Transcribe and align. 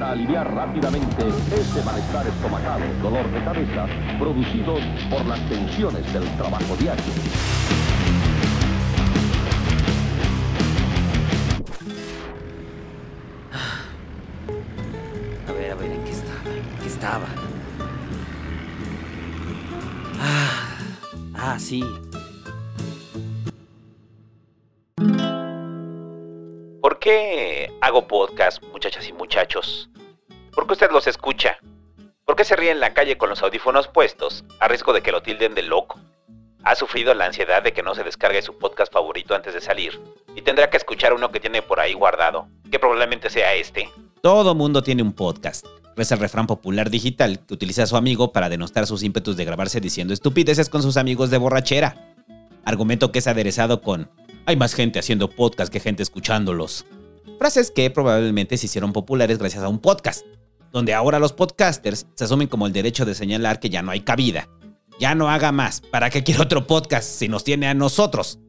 para 0.00 0.12
aliviar 0.12 0.54
rápidamente 0.54 1.28
ese 1.28 1.82
malestar 1.84 2.26
estomacal, 2.26 2.80
dolor 3.02 3.30
de 3.30 3.44
cabeza, 3.44 3.86
producidos 4.18 4.80
por 5.10 5.26
las 5.26 5.38
tensiones 5.46 6.10
del 6.14 6.26
trabajo 6.38 6.74
diario. 6.76 7.04
A 15.46 15.52
ver, 15.52 15.72
a 15.72 15.74
ver, 15.74 15.92
¿en 15.92 16.04
qué 16.04 16.10
estaba? 16.10 16.40
¿En 16.46 16.78
qué 16.80 16.86
estaba? 16.88 17.26
Ah, 20.18 20.78
ah, 21.34 21.58
sí. 21.58 21.84
Hago 27.90 28.06
podcast, 28.06 28.62
muchachas 28.72 29.08
y 29.08 29.12
muchachos? 29.12 29.90
¿Por 30.54 30.64
qué 30.66 30.74
usted 30.74 30.92
los 30.92 31.08
escucha? 31.08 31.58
¿Por 32.24 32.36
qué 32.36 32.44
se 32.44 32.54
ríe 32.54 32.70
en 32.70 32.78
la 32.78 32.94
calle 32.94 33.18
con 33.18 33.28
los 33.28 33.42
audífonos 33.42 33.88
puestos, 33.88 34.44
a 34.60 34.68
riesgo 34.68 34.92
de 34.92 35.02
que 35.02 35.10
lo 35.10 35.22
tilden 35.22 35.56
de 35.56 35.64
loco? 35.64 35.98
Ha 36.62 36.76
sufrido 36.76 37.14
la 37.14 37.26
ansiedad 37.26 37.64
de 37.64 37.72
que 37.72 37.82
no 37.82 37.96
se 37.96 38.04
descargue 38.04 38.42
su 38.42 38.56
podcast 38.58 38.92
favorito 38.92 39.34
antes 39.34 39.54
de 39.54 39.60
salir, 39.60 40.00
y 40.36 40.42
tendrá 40.42 40.70
que 40.70 40.76
escuchar 40.76 41.14
uno 41.14 41.32
que 41.32 41.40
tiene 41.40 41.62
por 41.62 41.80
ahí 41.80 41.92
guardado, 41.94 42.46
que 42.70 42.78
probablemente 42.78 43.28
sea 43.28 43.54
este. 43.54 43.90
Todo 44.22 44.54
mundo 44.54 44.84
tiene 44.84 45.02
un 45.02 45.12
podcast. 45.12 45.66
Es 45.96 46.12
el 46.12 46.20
refrán 46.20 46.46
popular 46.46 46.90
digital 46.90 47.44
que 47.44 47.54
utiliza 47.54 47.82
a 47.82 47.86
su 47.86 47.96
amigo 47.96 48.32
para 48.32 48.48
denostar 48.48 48.86
sus 48.86 49.02
ímpetus 49.02 49.36
de 49.36 49.44
grabarse 49.44 49.80
diciendo 49.80 50.14
estupideces 50.14 50.70
con 50.70 50.82
sus 50.82 50.96
amigos 50.96 51.30
de 51.30 51.38
borrachera. 51.38 52.14
Argumento 52.64 53.10
que 53.10 53.18
es 53.18 53.26
aderezado 53.26 53.82
con 53.82 54.08
hay 54.46 54.56
más 54.56 54.74
gente 54.74 54.98
haciendo 55.00 55.28
podcast 55.28 55.72
que 55.72 55.80
gente 55.80 56.04
escuchándolos. 56.04 56.86
Frases 57.40 57.70
que 57.70 57.88
probablemente 57.88 58.58
se 58.58 58.66
hicieron 58.66 58.92
populares 58.92 59.38
gracias 59.38 59.64
a 59.64 59.68
un 59.70 59.78
podcast, 59.78 60.26
donde 60.72 60.92
ahora 60.92 61.18
los 61.18 61.32
podcasters 61.32 62.06
se 62.14 62.24
asumen 62.24 62.48
como 62.48 62.66
el 62.66 62.74
derecho 62.74 63.06
de 63.06 63.14
señalar 63.14 63.60
que 63.60 63.70
ya 63.70 63.80
no 63.80 63.92
hay 63.92 64.00
cabida. 64.00 64.50
Ya 64.98 65.14
no 65.14 65.30
haga 65.30 65.50
más, 65.50 65.80
¿para 65.80 66.10
qué 66.10 66.22
quiere 66.22 66.42
otro 66.42 66.66
podcast 66.66 67.08
si 67.08 67.28
nos 67.28 67.42
tiene 67.42 67.66
a 67.66 67.72
nosotros? 67.72 68.40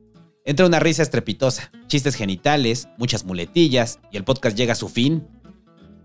Entra 0.44 0.66
una 0.66 0.82
risa 0.82 1.04
estrepitosa, 1.04 1.72
chistes 1.88 2.16
genitales, 2.16 2.90
muchas 2.98 3.24
muletillas 3.24 4.02
y 4.12 4.18
el 4.18 4.26
podcast 4.26 4.58
llega 4.58 4.74
a 4.74 4.76
su 4.76 4.90
fin. 4.90 5.26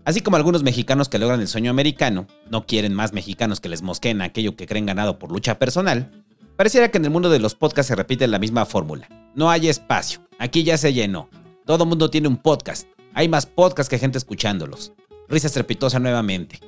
Así 0.05 0.21
como 0.21 0.37
algunos 0.37 0.63
mexicanos 0.63 1.09
que 1.09 1.19
logran 1.19 1.41
el 1.41 1.49
sueño 1.49 1.71
americano, 1.71 2.25
no 2.49 2.65
quieren 2.65 2.93
más 2.93 3.11
mexicanos 3.11 3.59
que 3.59 3.67
les 3.67 3.81
mosqueen 3.81 4.21
aquello 4.21 4.55
que 4.55 4.65
creen 4.65 4.85
ganado 4.85 5.19
por 5.19 5.33
lucha 5.33 5.59
personal, 5.59 6.23
pareciera 6.55 6.89
que 6.89 6.99
en 6.99 7.03
el 7.03 7.11
mundo 7.11 7.29
de 7.29 7.39
los 7.39 7.53
podcasts 7.53 7.89
se 7.89 7.95
repite 7.95 8.27
la 8.27 8.39
misma 8.39 8.65
fórmula. 8.65 9.09
No 9.35 9.51
hay 9.51 9.67
espacio, 9.67 10.21
aquí 10.39 10.63
ya 10.63 10.77
se 10.77 10.93
llenó. 10.93 11.29
Todo 11.67 11.85
mundo 11.85 12.09
tiene 12.09 12.29
un 12.29 12.37
podcast. 12.37 12.87
Hay 13.13 13.27
más 13.27 13.45
podcasts 13.45 13.89
que 13.89 13.99
gente 13.99 14.17
escuchándolos. 14.17 14.93
Risa 15.27 15.47
estrepitosa 15.47 15.99
nuevamente. 15.99 16.61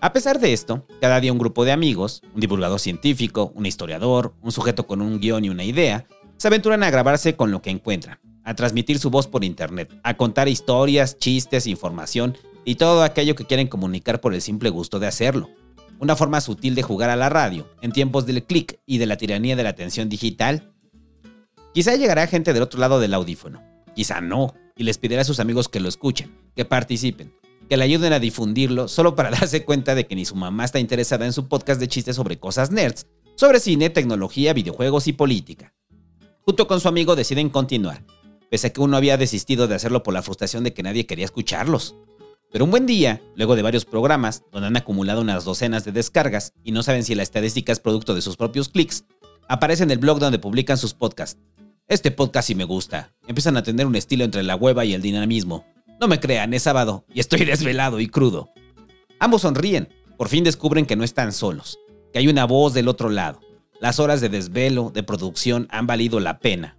A 0.00 0.12
pesar 0.12 0.38
de 0.38 0.52
esto, 0.52 0.86
cada 1.00 1.18
día 1.18 1.32
un 1.32 1.38
grupo 1.40 1.64
de 1.64 1.72
amigos, 1.72 2.22
un 2.32 2.40
divulgador 2.40 2.78
científico, 2.78 3.50
un 3.56 3.66
historiador, 3.66 4.32
un 4.40 4.52
sujeto 4.52 4.86
con 4.86 5.02
un 5.02 5.18
guion 5.18 5.44
y 5.44 5.48
una 5.48 5.64
idea, 5.64 6.06
se 6.36 6.46
aventuran 6.46 6.84
a 6.84 6.90
grabarse 6.92 7.34
con 7.34 7.50
lo 7.50 7.60
que 7.60 7.70
encuentran, 7.70 8.20
a 8.44 8.54
transmitir 8.54 9.00
su 9.00 9.10
voz 9.10 9.26
por 9.26 9.42
internet, 9.42 9.92
a 10.04 10.16
contar 10.16 10.46
historias, 10.46 11.18
chistes, 11.18 11.66
información 11.66 12.38
y 12.64 12.76
todo 12.76 13.02
aquello 13.02 13.34
que 13.34 13.46
quieren 13.46 13.66
comunicar 13.66 14.20
por 14.20 14.32
el 14.32 14.42
simple 14.42 14.70
gusto 14.70 15.00
de 15.00 15.08
hacerlo. 15.08 15.50
Una 15.98 16.14
forma 16.14 16.40
sutil 16.40 16.76
de 16.76 16.84
jugar 16.84 17.10
a 17.10 17.16
la 17.16 17.30
radio, 17.30 17.66
en 17.82 17.90
tiempos 17.90 18.26
del 18.26 18.44
clic 18.44 18.78
y 18.86 18.98
de 18.98 19.06
la 19.06 19.16
tiranía 19.16 19.56
de 19.56 19.64
la 19.64 19.70
atención 19.70 20.08
digital. 20.08 20.72
Quizá 21.72 21.96
llegará 21.96 22.28
gente 22.28 22.52
del 22.52 22.62
otro 22.62 22.78
lado 22.78 23.00
del 23.00 23.14
audífono, 23.14 23.73
quizá 23.94 24.20
no, 24.20 24.54
y 24.76 24.84
les 24.84 24.98
pedirá 24.98 25.22
a 25.22 25.24
sus 25.24 25.40
amigos 25.40 25.68
que 25.68 25.80
lo 25.80 25.88
escuchen, 25.88 26.36
que 26.54 26.64
participen, 26.64 27.32
que 27.68 27.76
le 27.76 27.84
ayuden 27.84 28.12
a 28.12 28.18
difundirlo 28.18 28.88
solo 28.88 29.14
para 29.14 29.30
darse 29.32 29.64
cuenta 29.64 29.94
de 29.94 30.06
que 30.06 30.14
ni 30.14 30.24
su 30.24 30.34
mamá 30.34 30.64
está 30.64 30.78
interesada 30.78 31.26
en 31.26 31.32
su 31.32 31.48
podcast 31.48 31.80
de 31.80 31.88
chistes 31.88 32.16
sobre 32.16 32.38
cosas 32.38 32.70
nerds, 32.70 33.06
sobre 33.36 33.60
cine, 33.60 33.90
tecnología, 33.90 34.52
videojuegos 34.52 35.06
y 35.06 35.12
política. 35.12 35.74
Junto 36.42 36.66
con 36.66 36.80
su 36.80 36.88
amigo 36.88 37.16
deciden 37.16 37.48
continuar, 37.48 38.04
pese 38.50 38.68
a 38.68 38.72
que 38.72 38.80
uno 38.80 38.96
había 38.96 39.16
desistido 39.16 39.66
de 39.66 39.74
hacerlo 39.74 40.02
por 40.02 40.14
la 40.14 40.22
frustración 40.22 40.62
de 40.62 40.74
que 40.74 40.82
nadie 40.82 41.06
quería 41.06 41.24
escucharlos. 41.24 41.96
Pero 42.52 42.66
un 42.66 42.70
buen 42.70 42.86
día, 42.86 43.20
luego 43.34 43.56
de 43.56 43.62
varios 43.62 43.84
programas, 43.84 44.44
donde 44.52 44.68
han 44.68 44.76
acumulado 44.76 45.22
unas 45.22 45.44
docenas 45.44 45.84
de 45.84 45.90
descargas 45.90 46.52
y 46.62 46.70
no 46.70 46.82
saben 46.82 47.02
si 47.02 47.14
la 47.14 47.24
estadística 47.24 47.72
es 47.72 47.80
producto 47.80 48.14
de 48.14 48.22
sus 48.22 48.36
propios 48.36 48.68
clics, 48.68 49.04
aparece 49.48 49.82
en 49.82 49.90
el 49.90 49.98
blog 49.98 50.20
donde 50.20 50.38
publican 50.38 50.78
sus 50.78 50.94
podcasts. 50.94 51.40
Este 51.86 52.10
podcast 52.10 52.46
sí 52.46 52.54
me 52.54 52.64
gusta. 52.64 53.12
Empiezan 53.26 53.58
a 53.58 53.62
tener 53.62 53.86
un 53.86 53.94
estilo 53.94 54.24
entre 54.24 54.42
la 54.42 54.56
hueva 54.56 54.86
y 54.86 54.94
el 54.94 55.02
dinamismo. 55.02 55.66
No 56.00 56.08
me 56.08 56.18
crean, 56.18 56.54
es 56.54 56.62
sábado 56.62 57.04
y 57.12 57.20
estoy 57.20 57.40
desvelado 57.44 58.00
y 58.00 58.08
crudo. 58.08 58.50
Ambos 59.20 59.42
sonríen. 59.42 59.90
Por 60.16 60.28
fin 60.28 60.44
descubren 60.44 60.86
que 60.86 60.96
no 60.96 61.04
están 61.04 61.32
solos, 61.32 61.78
que 62.12 62.20
hay 62.20 62.28
una 62.28 62.46
voz 62.46 62.72
del 62.72 62.88
otro 62.88 63.10
lado. 63.10 63.40
Las 63.80 63.98
horas 63.98 64.22
de 64.22 64.30
desvelo, 64.30 64.90
de 64.94 65.02
producción 65.02 65.68
han 65.70 65.86
valido 65.86 66.20
la 66.20 66.38
pena. 66.38 66.78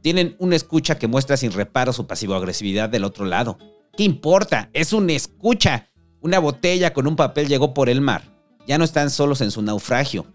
Tienen 0.00 0.36
una 0.38 0.56
escucha 0.56 0.98
que 0.98 1.08
muestra 1.08 1.36
sin 1.36 1.52
reparo 1.52 1.92
su 1.92 2.06
pasivo-agresividad 2.06 2.88
del 2.88 3.04
otro 3.04 3.26
lado. 3.26 3.58
¿Qué 3.94 4.04
importa? 4.04 4.70
Es 4.72 4.94
una 4.94 5.12
escucha. 5.12 5.90
Una 6.20 6.38
botella 6.38 6.94
con 6.94 7.06
un 7.06 7.16
papel 7.16 7.48
llegó 7.48 7.74
por 7.74 7.90
el 7.90 8.00
mar. 8.00 8.22
Ya 8.66 8.78
no 8.78 8.84
están 8.84 9.10
solos 9.10 9.42
en 9.42 9.50
su 9.50 9.60
naufragio. 9.60 10.26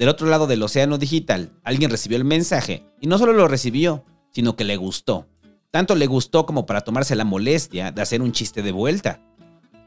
Del 0.00 0.08
otro 0.08 0.28
lado 0.28 0.46
del 0.46 0.62
océano 0.62 0.96
digital, 0.96 1.52
alguien 1.62 1.90
recibió 1.90 2.16
el 2.16 2.24
mensaje 2.24 2.86
y 3.02 3.06
no 3.06 3.18
solo 3.18 3.34
lo 3.34 3.46
recibió, 3.48 4.02
sino 4.32 4.56
que 4.56 4.64
le 4.64 4.78
gustó. 4.78 5.28
Tanto 5.70 5.94
le 5.94 6.06
gustó 6.06 6.46
como 6.46 6.64
para 6.64 6.80
tomarse 6.80 7.14
la 7.14 7.26
molestia 7.26 7.92
de 7.92 8.00
hacer 8.00 8.22
un 8.22 8.32
chiste 8.32 8.62
de 8.62 8.72
vuelta. 8.72 9.20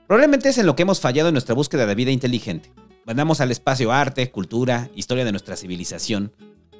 Probablemente 0.06 0.50
es 0.50 0.59
en 0.59 0.68
lo 0.68 0.75
que 0.75 0.84
hemos 0.84 1.00
fallado 1.00 1.29
en 1.29 1.34
nuestra 1.34 1.56
búsqueda 1.56 1.88
de 1.88 1.96
vida 1.96 2.12
inteligente. 2.12 2.72
Mandamos 3.07 3.41
al 3.41 3.50
espacio 3.50 3.91
arte, 3.91 4.29
cultura, 4.29 4.88
historia 4.94 5.25
de 5.25 5.31
nuestra 5.31 5.56
civilización. 5.56 6.31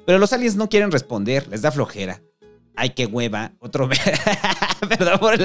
Pero 0.06 0.20
los 0.20 0.32
aliens 0.32 0.54
no 0.54 0.68
quieren 0.68 0.92
responder, 0.92 1.48
les 1.48 1.62
da 1.62 1.72
flojera. 1.72 2.22
Ay, 2.76 2.90
qué 2.90 3.06
hueva. 3.06 3.54
Otro. 3.58 3.88
Perdón 4.88 5.18
por 5.18 5.36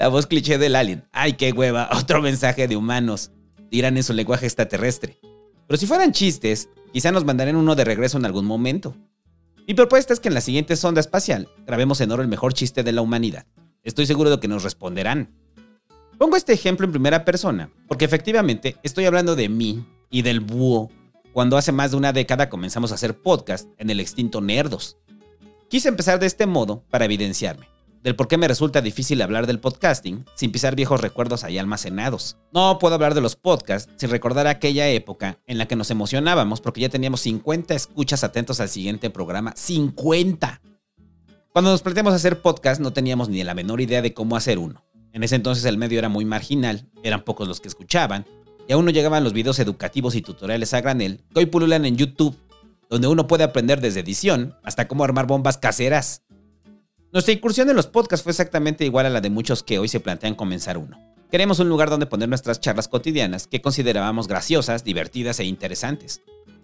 la 0.00 0.08
voz 0.08 0.26
cliché 0.26 0.58
del 0.58 0.74
alien. 0.74 1.04
Ay, 1.12 1.34
qué 1.34 1.52
hueva. 1.52 1.90
Otro 1.92 2.20
mensaje 2.20 2.66
de 2.66 2.74
humanos. 2.74 3.30
Dirán 3.70 3.96
en 3.96 4.02
su 4.02 4.14
lenguaje 4.14 4.46
extraterrestre. 4.46 5.20
Pero 5.66 5.78
si 5.78 5.86
fueran 5.86 6.12
chistes, 6.12 6.68
quizá 6.92 7.12
nos 7.12 7.24
mandarían 7.24 7.56
uno 7.56 7.74
de 7.74 7.84
regreso 7.84 8.18
en 8.18 8.24
algún 8.24 8.44
momento. 8.44 8.94
Mi 9.66 9.74
propuesta 9.74 10.12
es 10.12 10.20
que 10.20 10.28
en 10.28 10.34
la 10.34 10.40
siguiente 10.40 10.76
sonda 10.76 11.00
espacial 11.00 11.48
grabemos 11.66 12.00
en 12.00 12.10
oro 12.10 12.22
el 12.22 12.28
mejor 12.28 12.52
chiste 12.52 12.82
de 12.82 12.92
la 12.92 13.02
humanidad. 13.02 13.46
Estoy 13.82 14.06
seguro 14.06 14.30
de 14.30 14.40
que 14.40 14.48
nos 14.48 14.62
responderán. 14.62 15.30
Pongo 16.18 16.36
este 16.36 16.52
ejemplo 16.52 16.86
en 16.86 16.92
primera 16.92 17.24
persona, 17.24 17.70
porque 17.88 18.04
efectivamente 18.04 18.76
estoy 18.82 19.06
hablando 19.06 19.34
de 19.34 19.48
mí 19.48 19.84
y 20.10 20.22
del 20.22 20.40
búho 20.40 20.90
cuando 21.32 21.56
hace 21.56 21.72
más 21.72 21.92
de 21.92 21.96
una 21.96 22.12
década 22.12 22.48
comenzamos 22.48 22.92
a 22.92 22.96
hacer 22.96 23.20
podcast 23.20 23.68
en 23.78 23.90
el 23.90 24.00
extinto 24.00 24.40
Nerdos. 24.40 24.98
Quise 25.68 25.88
empezar 25.88 26.18
de 26.20 26.26
este 26.26 26.46
modo 26.46 26.84
para 26.90 27.06
evidenciarme 27.06 27.71
del 28.02 28.16
por 28.16 28.28
qué 28.28 28.36
me 28.36 28.48
resulta 28.48 28.80
difícil 28.80 29.22
hablar 29.22 29.46
del 29.46 29.60
podcasting 29.60 30.24
sin 30.34 30.50
pisar 30.50 30.74
viejos 30.74 31.00
recuerdos 31.00 31.44
ahí 31.44 31.58
almacenados. 31.58 32.36
No 32.52 32.78
puedo 32.78 32.94
hablar 32.94 33.14
de 33.14 33.20
los 33.20 33.36
podcasts 33.36 33.92
sin 33.96 34.10
recordar 34.10 34.46
aquella 34.46 34.88
época 34.88 35.38
en 35.46 35.58
la 35.58 35.66
que 35.66 35.76
nos 35.76 35.90
emocionábamos 35.90 36.60
porque 36.60 36.80
ya 36.80 36.88
teníamos 36.88 37.20
50 37.20 37.74
escuchas 37.74 38.24
atentos 38.24 38.60
al 38.60 38.68
siguiente 38.68 39.10
programa. 39.10 39.54
¡50! 39.54 40.60
Cuando 41.52 41.70
nos 41.70 41.82
planteamos 41.82 42.14
hacer 42.14 42.40
podcast 42.40 42.80
no 42.80 42.92
teníamos 42.92 43.28
ni 43.28 43.44
la 43.44 43.54
menor 43.54 43.80
idea 43.80 44.02
de 44.02 44.14
cómo 44.14 44.36
hacer 44.36 44.58
uno. 44.58 44.84
En 45.12 45.22
ese 45.22 45.36
entonces 45.36 45.64
el 45.66 45.76
medio 45.76 45.98
era 45.98 46.08
muy 46.08 46.24
marginal, 46.24 46.88
eran 47.02 47.22
pocos 47.22 47.46
los 47.46 47.60
que 47.60 47.68
escuchaban, 47.68 48.26
y 48.66 48.72
aún 48.72 48.84
no 48.84 48.90
llegaban 48.90 49.24
los 49.24 49.32
videos 49.32 49.58
educativos 49.58 50.14
y 50.14 50.22
tutoriales 50.22 50.72
a 50.72 50.80
granel 50.80 51.20
que 51.32 51.40
hoy 51.40 51.46
pululan 51.46 51.84
en 51.84 51.96
YouTube, 51.96 52.36
donde 52.88 53.08
uno 53.08 53.26
puede 53.26 53.44
aprender 53.44 53.80
desde 53.80 54.00
edición 54.00 54.54
hasta 54.62 54.88
cómo 54.88 55.04
armar 55.04 55.26
bombas 55.26 55.58
caseras. 55.58 56.22
Nuestra 57.12 57.34
incursión 57.34 57.68
en 57.68 57.76
los 57.76 57.88
podcasts 57.88 58.24
fue 58.24 58.30
exactamente 58.30 58.86
igual 58.86 59.04
a 59.04 59.10
la 59.10 59.20
de 59.20 59.28
muchos 59.28 59.62
que 59.62 59.78
hoy 59.78 59.86
se 59.86 60.00
plantean 60.00 60.34
comenzar 60.34 60.78
uno. 60.78 60.98
Queremos 61.30 61.58
un 61.58 61.68
lugar 61.68 61.90
donde 61.90 62.06
poner 62.06 62.26
nuestras 62.26 62.58
charlas 62.58 62.88
cotidianas 62.88 63.46
que 63.46 63.60
considerábamos 63.60 64.28
graciosas, 64.28 64.82
divertidas 64.82 65.38
e 65.38 65.44
interesantes. 65.44 66.22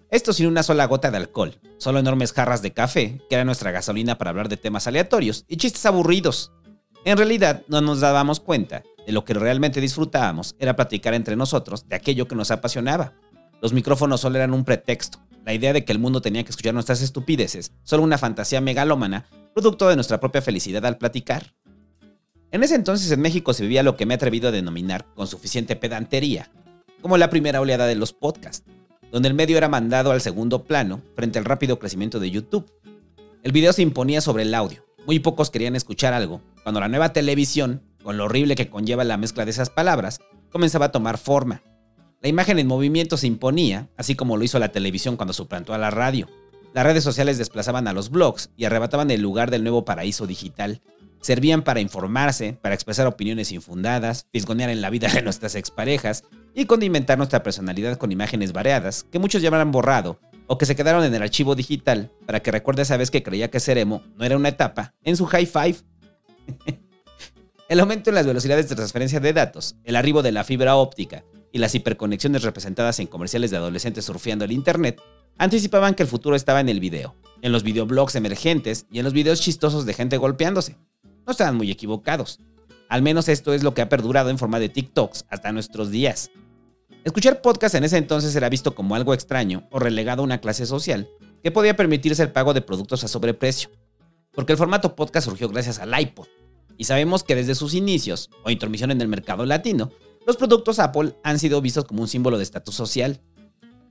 Esto 0.09 0.33
sin 0.33 0.47
una 0.47 0.63
sola 0.63 0.85
gota 0.85 1.11
de 1.11 1.17
alcohol, 1.17 1.59
solo 1.77 1.99
enormes 1.99 2.33
jarras 2.33 2.63
de 2.63 2.73
café, 2.73 3.21
que 3.29 3.35
era 3.35 3.45
nuestra 3.45 3.69
gasolina 3.69 4.17
para 4.17 4.31
hablar 4.31 4.49
de 4.49 4.57
temas 4.57 4.87
aleatorios 4.87 5.45
y 5.47 5.57
chistes 5.57 5.85
aburridos. 5.85 6.51
En 7.05 7.17
realidad, 7.17 7.61
no 7.67 7.81
nos 7.81 7.99
dábamos 7.99 8.39
cuenta 8.39 8.81
de 9.05 9.11
lo 9.11 9.25
que 9.25 9.35
realmente 9.35 9.79
disfrutábamos 9.79 10.55
era 10.57 10.75
platicar 10.75 11.13
entre 11.13 11.35
nosotros 11.35 11.87
de 11.87 11.95
aquello 11.95 12.27
que 12.27 12.33
nos 12.33 12.49
apasionaba. 12.49 13.13
Los 13.61 13.71
micrófonos 13.71 14.21
solo 14.21 14.37
eran 14.37 14.55
un 14.55 14.65
pretexto, 14.65 15.19
la 15.45 15.53
idea 15.53 15.73
de 15.73 15.85
que 15.85 15.91
el 15.91 15.99
mundo 15.99 16.21
tenía 16.21 16.43
que 16.43 16.49
escuchar 16.49 16.73
nuestras 16.73 17.03
estupideces, 17.03 17.71
solo 17.83 18.01
una 18.01 18.17
fantasía 18.17 18.61
megalómana, 18.61 19.27
producto 19.53 19.89
de 19.89 19.95
nuestra 19.95 20.19
propia 20.19 20.41
felicidad 20.41 20.85
al 20.85 20.97
platicar. 20.97 21.53
En 22.51 22.63
ese 22.63 22.75
entonces 22.75 23.11
en 23.11 23.21
México 23.21 23.53
se 23.53 23.63
vivía 23.63 23.83
lo 23.83 23.95
que 23.95 24.05
me 24.05 24.13
he 24.13 24.15
atrevido 24.15 24.49
a 24.49 24.51
denominar 24.51 25.05
con 25.15 25.27
suficiente 25.27 25.75
pedantería, 25.75 26.49
como 27.01 27.17
la 27.17 27.29
primera 27.29 27.61
oleada 27.61 27.85
de 27.85 27.95
los 27.95 28.13
podcasts, 28.13 28.65
donde 29.11 29.27
el 29.27 29.35
medio 29.35 29.57
era 29.57 29.69
mandado 29.69 30.11
al 30.11 30.21
segundo 30.21 30.63
plano 30.63 31.01
frente 31.15 31.39
al 31.39 31.45
rápido 31.45 31.79
crecimiento 31.79 32.19
de 32.19 32.31
YouTube. 32.31 32.71
El 33.43 33.51
video 33.51 33.73
se 33.73 33.81
imponía 33.81 34.21
sobre 34.21 34.43
el 34.43 34.53
audio, 34.53 34.85
muy 35.05 35.19
pocos 35.19 35.49
querían 35.49 35.75
escuchar 35.75 36.13
algo, 36.13 36.41
cuando 36.63 36.79
la 36.79 36.87
nueva 36.87 37.13
televisión 37.13 37.83
con 38.03 38.17
lo 38.17 38.25
horrible 38.25 38.55
que 38.55 38.69
conlleva 38.69 39.03
la 39.03 39.17
mezcla 39.17 39.45
de 39.45 39.51
esas 39.51 39.69
palabras, 39.69 40.19
comenzaba 40.49 40.87
a 40.87 40.91
tomar 40.91 41.17
forma. 41.17 41.61
La 42.21 42.29
imagen 42.29 42.59
en 42.59 42.67
movimiento 42.67 43.17
se 43.17 43.27
imponía, 43.27 43.89
así 43.97 44.15
como 44.15 44.37
lo 44.37 44.43
hizo 44.43 44.59
la 44.59 44.71
televisión 44.71 45.15
cuando 45.15 45.33
suplantó 45.33 45.73
a 45.73 45.77
la 45.77 45.89
radio. 45.89 46.27
Las 46.73 46.85
redes 46.85 47.03
sociales 47.03 47.37
desplazaban 47.37 47.87
a 47.87 47.93
los 47.93 48.11
blogs 48.11 48.51
y 48.55 48.65
arrebataban 48.65 49.09
el 49.09 49.21
lugar 49.21 49.49
del 49.49 49.63
nuevo 49.63 49.85
paraíso 49.85 50.27
digital. 50.27 50.81
Servían 51.19 51.63
para 51.63 51.81
informarse, 51.81 52.53
para 52.53 52.75
expresar 52.75 53.07
opiniones 53.07 53.51
infundadas, 53.51 54.27
fisgonear 54.31 54.69
en 54.69 54.81
la 54.81 54.89
vida 54.89 55.09
de 55.09 55.21
nuestras 55.23 55.55
exparejas 55.55 56.23
y 56.53 56.65
condimentar 56.65 57.17
nuestra 57.17 57.43
personalidad 57.43 57.97
con 57.97 58.11
imágenes 58.11 58.53
variadas 58.53 59.03
que 59.11 59.19
muchos 59.19 59.41
llamarán 59.41 59.71
borrado 59.71 60.19
o 60.47 60.57
que 60.57 60.65
se 60.65 60.75
quedaron 60.75 61.03
en 61.03 61.13
el 61.13 61.21
archivo 61.21 61.55
digital 61.55 62.11
para 62.25 62.41
que 62.41 62.51
recuerde 62.51 62.83
esa 62.83 62.97
vez 62.97 63.11
que 63.11 63.23
creía 63.23 63.49
que 63.49 63.59
ser 63.59 63.77
emo 63.77 64.03
no 64.15 64.23
era 64.23 64.37
una 64.37 64.49
etapa 64.49 64.93
en 65.03 65.17
su 65.17 65.25
high 65.25 65.47
five. 65.47 65.77
el 67.67 67.79
aumento 67.79 68.09
en 68.11 68.15
las 68.15 68.27
velocidades 68.27 68.69
de 68.69 68.75
transferencia 68.75 69.19
de 69.19 69.33
datos, 69.33 69.75
el 69.83 69.95
arribo 69.95 70.21
de 70.21 70.31
la 70.31 70.43
fibra 70.43 70.75
óptica 70.75 71.23
y 71.51 71.59
las 71.59 71.75
hiperconexiones 71.75 72.43
representadas 72.43 72.99
en 72.99 73.07
comerciales 73.07 73.51
de 73.51 73.57
adolescentes 73.57 74.05
surfeando 74.05 74.45
el 74.45 74.51
internet 74.51 75.01
anticipaban 75.37 75.95
que 75.95 76.03
el 76.03 76.09
futuro 76.09 76.35
estaba 76.35 76.59
en 76.59 76.69
el 76.69 76.79
video, 76.79 77.15
en 77.41 77.51
los 77.51 77.63
videoblogs 77.63 78.15
emergentes 78.15 78.85
y 78.91 78.99
en 78.99 79.05
los 79.05 79.13
videos 79.13 79.41
chistosos 79.41 79.85
de 79.85 79.93
gente 79.93 80.17
golpeándose. 80.17 80.77
No 81.25 81.31
estaban 81.31 81.55
muy 81.55 81.71
equivocados. 81.71 82.39
Al 82.89 83.01
menos 83.01 83.29
esto 83.29 83.53
es 83.53 83.63
lo 83.63 83.73
que 83.73 83.81
ha 83.81 83.89
perdurado 83.89 84.29
en 84.29 84.37
forma 84.37 84.59
de 84.59 84.69
TikToks 84.69 85.25
hasta 85.29 85.51
nuestros 85.51 85.91
días. 85.91 86.31
Escuchar 87.05 87.41
podcast 87.41 87.75
en 87.75 87.85
ese 87.85 87.97
entonces 87.97 88.35
era 88.35 88.49
visto 88.49 88.75
como 88.75 88.95
algo 88.95 89.13
extraño 89.13 89.67
o 89.71 89.79
relegado 89.79 90.21
a 90.21 90.25
una 90.25 90.41
clase 90.41 90.65
social 90.65 91.07
que 91.41 91.51
podía 91.51 91.75
permitirse 91.75 92.21
el 92.23 92.31
pago 92.31 92.53
de 92.53 92.61
productos 92.61 93.03
a 93.03 93.07
sobreprecio, 93.07 93.69
porque 94.33 94.51
el 94.51 94.57
formato 94.57 94.95
podcast 94.95 95.27
surgió 95.27 95.47
gracias 95.47 95.79
al 95.79 95.97
iPod, 95.99 96.27
y 96.77 96.83
sabemos 96.85 97.23
que 97.23 97.35
desde 97.35 97.55
sus 97.55 97.73
inicios 97.73 98.29
o 98.43 98.49
intromisión 98.49 98.91
en 98.91 99.01
el 99.01 99.07
mercado 99.07 99.45
latino, 99.45 99.91
los 100.29 100.37
productos 100.37 100.77
Apple 100.77 101.15
han 101.23 101.39
sido 101.39 101.59
vistos 101.59 101.85
como 101.85 102.03
un 102.03 102.07
símbolo 102.07 102.37
de 102.37 102.43
estatus 102.43 102.75
social. 102.75 103.19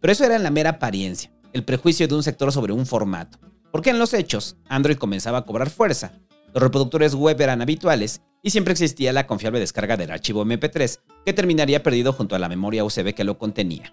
Pero 0.01 0.13
eso 0.13 0.25
era 0.25 0.37
en 0.37 0.45
la 0.45 0.53
mera 0.53 0.71
apariencia 0.71 1.33
el 1.53 1.65
prejuicio 1.65 2.07
de 2.07 2.15
un 2.15 2.23
sector 2.23 2.53
sobre 2.53 2.73
un 2.73 2.87
formato, 2.87 3.41
porque 3.73 3.91
en 3.91 3.99
los 3.99 4.15
hechos 4.15 4.57
Android 4.69 4.99
comenzaba 4.99 5.39
a 5.39 5.45
cobrar 5.45 5.69
fuerza, 5.69 6.13
los 6.55 6.63
reproductores 6.63 7.17
web 7.17 7.41
eran 7.41 7.61
habituales 7.61 8.23
y 8.41 8.51
siempre 8.51 8.71
existía 8.71 9.13
la 9.13 9.27
confiable 9.27 9.59
descarga 9.59 9.97
del 9.97 10.13
archivo 10.13 10.45
MP3 10.45 11.01
que 11.27 11.33
terminaría 11.33 11.83
perdido 11.83 12.13
junto 12.13 12.37
a 12.37 12.39
la 12.39 12.49
memoria 12.49 12.85
USB 12.85 13.15
que 13.15 13.25
lo 13.25 13.37
contenía. 13.37 13.93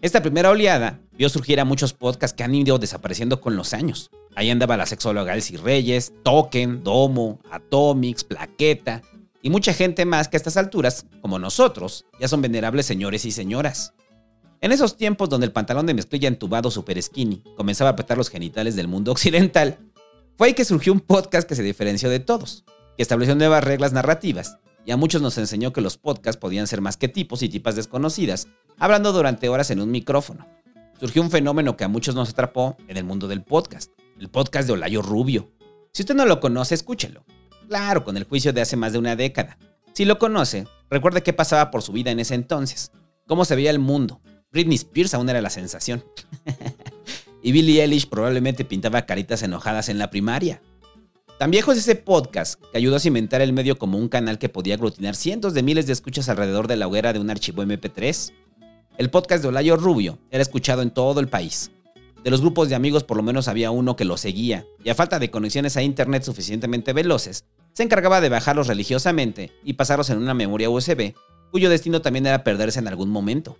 Esta 0.00 0.20
primera 0.20 0.50
oleada 0.50 0.98
vio 1.12 1.28
surgir 1.28 1.60
a 1.60 1.64
muchos 1.64 1.92
podcasts 1.92 2.36
que 2.36 2.42
han 2.42 2.54
ido 2.56 2.80
desapareciendo 2.80 3.40
con 3.40 3.54
los 3.54 3.74
años. 3.74 4.10
Ahí 4.34 4.50
andaba 4.50 4.76
la 4.76 4.86
sexóloga 4.86 5.34
Elsie 5.34 5.58
Reyes, 5.58 6.12
Token, 6.24 6.82
Domo, 6.82 7.38
Atomics, 7.48 8.24
Plaqueta 8.24 9.02
y 9.42 9.50
mucha 9.50 9.72
gente 9.72 10.04
más 10.04 10.28
que 10.28 10.36
a 10.36 10.38
estas 10.38 10.56
alturas, 10.56 11.06
como 11.20 11.38
nosotros, 11.38 12.04
ya 12.20 12.28
son 12.28 12.42
venerables 12.42 12.86
señores 12.86 13.24
y 13.24 13.30
señoras. 13.30 13.94
En 14.60 14.72
esos 14.72 14.96
tiempos 14.96 15.28
donde 15.28 15.46
el 15.46 15.52
pantalón 15.52 15.86
de 15.86 15.94
mezclilla 15.94 16.28
entubado 16.28 16.70
super 16.70 17.00
skinny 17.00 17.44
comenzaba 17.56 17.90
a 17.90 17.92
apretar 17.92 18.18
los 18.18 18.30
genitales 18.30 18.74
del 18.74 18.88
mundo 18.88 19.12
occidental, 19.12 19.78
fue 20.36 20.48
ahí 20.48 20.54
que 20.54 20.64
surgió 20.64 20.92
un 20.92 21.00
podcast 21.00 21.48
que 21.48 21.54
se 21.54 21.62
diferenció 21.62 22.10
de 22.10 22.20
todos, 22.20 22.64
que 22.96 23.02
estableció 23.02 23.34
nuevas 23.34 23.64
reglas 23.64 23.92
narrativas 23.92 24.58
y 24.84 24.90
a 24.90 24.96
muchos 24.96 25.20
nos 25.20 25.36
enseñó 25.36 25.72
que 25.72 25.82
los 25.82 25.98
podcasts 25.98 26.40
podían 26.40 26.66
ser 26.66 26.80
más 26.80 26.96
que 26.96 27.08
tipos 27.08 27.42
y 27.42 27.48
tipas 27.48 27.76
desconocidas, 27.76 28.48
hablando 28.78 29.12
durante 29.12 29.48
horas 29.48 29.70
en 29.70 29.80
un 29.80 29.90
micrófono. 29.90 30.46
Surgió 30.98 31.20
un 31.22 31.30
fenómeno 31.30 31.76
que 31.76 31.84
a 31.84 31.88
muchos 31.88 32.14
nos 32.14 32.30
atrapó 32.30 32.76
en 32.88 32.96
el 32.96 33.04
mundo 33.04 33.28
del 33.28 33.42
podcast, 33.42 33.92
el 34.18 34.30
podcast 34.30 34.66
de 34.66 34.72
Olayo 34.72 35.02
Rubio. 35.02 35.52
Si 35.92 36.02
usted 36.02 36.14
no 36.14 36.24
lo 36.24 36.40
conoce, 36.40 36.74
escúchelo. 36.74 37.24
Claro, 37.68 38.04
con 38.04 38.16
el 38.16 38.24
juicio 38.24 38.52
de 38.52 38.62
hace 38.62 38.76
más 38.76 38.92
de 38.92 38.98
una 38.98 39.14
década. 39.14 39.58
Si 39.92 40.04
lo 40.04 40.18
conoce, 40.18 40.66
recuerde 40.90 41.22
qué 41.22 41.32
pasaba 41.32 41.70
por 41.70 41.82
su 41.82 41.92
vida 41.92 42.10
en 42.10 42.20
ese 42.20 42.34
entonces, 42.34 42.92
cómo 43.26 43.44
se 43.44 43.56
veía 43.56 43.70
el 43.70 43.78
mundo, 43.78 44.20
Britney 44.50 44.76
Spears 44.76 45.14
aún 45.14 45.28
era 45.28 45.42
la 45.42 45.50
sensación. 45.50 46.04
y 47.42 47.52
Billie 47.52 47.82
Eilish 47.82 48.08
probablemente 48.08 48.64
pintaba 48.64 49.02
caritas 49.02 49.42
enojadas 49.42 49.88
en 49.88 49.98
la 49.98 50.10
primaria. 50.10 50.62
Tan 51.38 51.50
viejo 51.50 51.70
es 51.70 51.78
ese 51.78 51.94
podcast 51.94 52.60
que 52.72 52.78
ayudó 52.78 52.96
a 52.96 53.00
cimentar 53.00 53.42
el 53.42 53.52
medio 53.52 53.78
como 53.78 53.98
un 53.98 54.08
canal 54.08 54.38
que 54.38 54.48
podía 54.48 54.74
aglutinar 54.74 55.14
cientos 55.14 55.54
de 55.54 55.62
miles 55.62 55.86
de 55.86 55.92
escuchas 55.92 56.28
alrededor 56.28 56.66
de 56.66 56.76
la 56.76 56.88
hoguera 56.88 57.12
de 57.12 57.20
un 57.20 57.30
archivo 57.30 57.62
MP3. 57.62 58.32
El 58.96 59.10
podcast 59.10 59.42
de 59.42 59.48
Olayo 59.48 59.76
Rubio 59.76 60.18
era 60.30 60.42
escuchado 60.42 60.82
en 60.82 60.90
todo 60.90 61.20
el 61.20 61.28
país. 61.28 61.70
De 62.24 62.30
los 62.30 62.40
grupos 62.40 62.68
de 62.68 62.74
amigos 62.74 63.04
por 63.04 63.16
lo 63.16 63.22
menos 63.22 63.48
había 63.48 63.70
uno 63.70 63.96
que 63.96 64.04
lo 64.04 64.16
seguía, 64.16 64.66
y 64.82 64.90
a 64.90 64.94
falta 64.94 65.18
de 65.18 65.30
conexiones 65.30 65.76
a 65.76 65.82
internet 65.82 66.24
suficientemente 66.24 66.92
veloces, 66.92 67.44
se 67.72 67.82
encargaba 67.84 68.20
de 68.20 68.28
bajarlos 68.28 68.66
religiosamente 68.66 69.52
y 69.64 69.74
pasarlos 69.74 70.10
en 70.10 70.18
una 70.18 70.34
memoria 70.34 70.70
USB, 70.70 71.14
cuyo 71.50 71.70
destino 71.70 72.02
también 72.02 72.26
era 72.26 72.44
perderse 72.44 72.80
en 72.80 72.88
algún 72.88 73.10
momento. 73.10 73.56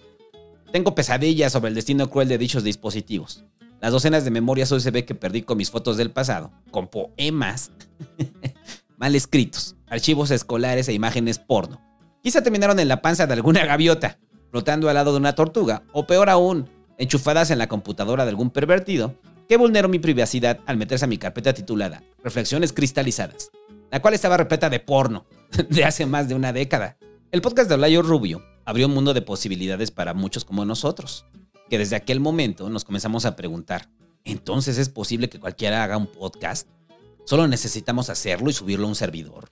Tengo 0.72 0.94
pesadillas 0.94 1.52
sobre 1.52 1.69
el 1.69 1.75
destino 1.75 2.10
cruel 2.10 2.28
de 2.28 2.37
dichos 2.37 2.64
dispositivos. 2.64 3.44
Las 3.81 3.93
docenas 3.93 4.25
de 4.25 4.31
memorias 4.31 4.72
USB 4.72 5.05
que 5.05 5.14
perdí 5.14 5.43
con 5.43 5.56
mis 5.56 5.70
fotos 5.70 5.96
del 5.96 6.10
pasado, 6.10 6.50
con 6.70 6.88
poemas 6.88 7.70
mal 8.99 9.14
escritos, 9.14 9.76
archivos 9.87 10.31
escolares 10.32 10.88
e 10.88 10.93
imágenes 10.93 11.38
porno. 11.38 11.81
Quizá 12.22 12.43
terminaron 12.43 12.81
en 12.81 12.88
la 12.88 13.00
panza 13.00 13.26
de 13.26 13.34
alguna 13.34 13.64
gaviota, 13.64 14.19
flotando 14.50 14.88
al 14.88 14.96
lado 14.96 15.12
de 15.12 15.19
una 15.19 15.37
tortuga, 15.37 15.84
o 15.93 16.06
peor 16.06 16.28
aún, 16.28 16.69
enchufadas 16.98 17.50
en 17.50 17.58
la 17.58 17.68
computadora 17.68 18.24
de 18.24 18.30
algún 18.30 18.50
pervertido 18.50 19.14
que 19.48 19.56
vulneró 19.56 19.88
mi 19.88 19.98
privacidad 19.98 20.60
al 20.66 20.76
meterse 20.76 21.06
a 21.06 21.08
mi 21.08 21.16
carpeta 21.16 21.54
titulada 21.54 22.02
Reflexiones 22.22 22.72
Cristalizadas, 22.72 23.50
la 23.90 24.02
cual 24.02 24.14
estaba 24.14 24.36
repleta 24.36 24.68
de 24.68 24.80
porno 24.80 25.26
de 25.70 25.84
hace 25.84 26.04
más 26.04 26.28
de 26.28 26.34
una 26.34 26.52
década. 26.52 26.98
El 27.30 27.40
podcast 27.40 27.68
de 27.68 27.76
Olayo 27.76 28.02
Rubio 28.02 28.42
abrió 28.64 28.86
un 28.86 28.94
mundo 28.94 29.14
de 29.14 29.22
posibilidades 29.22 29.90
para 29.90 30.12
muchos 30.12 30.44
como 30.44 30.64
nosotros, 30.64 31.24
que 31.70 31.78
desde 31.78 31.96
aquel 31.96 32.20
momento 32.20 32.68
nos 32.68 32.84
comenzamos 32.84 33.24
a 33.24 33.36
preguntar, 33.36 33.88
¿entonces 34.24 34.76
es 34.76 34.88
posible 34.88 35.30
que 35.30 35.40
cualquiera 35.40 35.84
haga 35.84 35.96
un 35.96 36.06
podcast? 36.06 36.68
¿Solo 37.24 37.46
necesitamos 37.46 38.10
hacerlo 38.10 38.50
y 38.50 38.54
subirlo 38.54 38.86
a 38.86 38.88
un 38.88 38.94
servidor? 38.94 39.50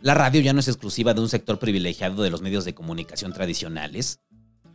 ¿La 0.00 0.14
radio 0.14 0.40
ya 0.42 0.52
no 0.52 0.60
es 0.60 0.68
exclusiva 0.68 1.14
de 1.14 1.22
un 1.22 1.28
sector 1.28 1.58
privilegiado 1.58 2.22
de 2.22 2.30
los 2.30 2.42
medios 2.42 2.66
de 2.66 2.74
comunicación 2.74 3.32
tradicionales? 3.32 4.20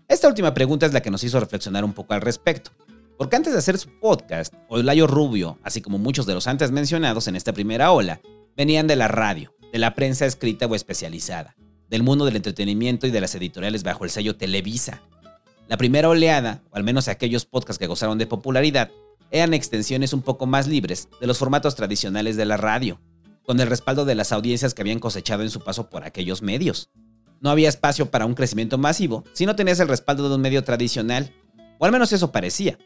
Esta 0.10 0.28
última 0.28 0.56
pregunta 0.56 0.88
es 0.88 0.94
la 0.94 1.04
que 1.04 1.12
nos 1.12 1.24
hizo 1.24 1.40
reflexionar 1.40 1.86
un 1.86 1.94
poco 1.94 2.16
al 2.16 2.22
respecto, 2.22 2.72
porque 3.16 3.36
antes 3.36 3.54
de 3.54 3.60
hacer 3.60 3.78
su 3.78 3.90
podcast, 4.00 4.56
Olayo 4.68 5.06
Rubio, 5.06 5.60
así 5.62 5.81
como 5.81 6.00
muchos 6.00 6.26
de 6.26 6.33
los 6.33 6.48
antes 6.48 6.72
mencionados 6.72 7.28
en 7.28 7.36
esta 7.36 7.54
primera 7.54 7.92
ola, 7.92 8.19
venían 8.57 8.88
de 8.88 8.95
la 8.95 9.07
radio, 9.07 9.54
de 9.72 9.78
la 9.78 9.94
prensa 9.94 10.26
escrita 10.26 10.66
o 10.66 10.74
especializada, 10.74 11.56
del 11.92 12.02
mundo 12.02 12.26
del 12.26 12.38
entretenimiento 12.38 13.06
y 13.06 13.12
de 13.12 13.22
las 13.22 13.36
editoriales 13.36 13.83
bajo 13.83 14.04
el 14.04 14.10
sello 14.10 14.36
Televisa. 14.36 15.04
La 15.68 15.78
primera 15.78 16.10
oleada, 16.10 16.64
o 16.72 16.78
al 16.78 16.83
menos 16.83 17.07
aquellos 17.07 17.45
podcasts 17.45 17.78
que 17.78 17.86
gozaron 17.86 18.18
de 18.18 18.26
popularidad, 18.26 18.90
eran 19.30 19.54
extensiones 19.54 20.12
un 20.12 20.24
poco 20.24 20.48
más 20.48 20.68
libres 20.68 21.07
de 21.22 21.28
los 21.28 21.38
formatos 21.38 21.76
tradicionales 21.76 22.36
de 22.36 22.45
la 22.45 22.57
radio, 22.57 23.00
con 23.44 23.60
el 23.60 23.68
respaldo 23.68 24.06
de 24.06 24.16
las 24.16 24.31
audiencias 24.31 24.74
que 24.74 24.81
habían 24.81 24.98
cosechado 24.98 25.44
en 25.44 25.52
su 25.52 25.60
paso 25.60 25.92
por 25.92 26.04
aquellos 26.04 26.42
medios. 26.42 26.90
No 27.42 27.50
había 27.50 27.69
espacio 27.69 28.12
para 28.12 28.26
un 28.26 28.36
crecimiento 28.36 28.78
masivo 28.78 29.24
si 29.34 29.46
no 29.46 29.56
tenías 29.56 29.80
el 29.80 29.88
respaldo 29.88 30.30
de 30.30 30.36
un 30.36 30.42
medio 30.42 30.64
tradicional, 30.64 31.34
o 31.78 31.86
al 31.86 31.92
menos 31.92 32.12
eso 32.12 32.31
parecía, 32.31 32.78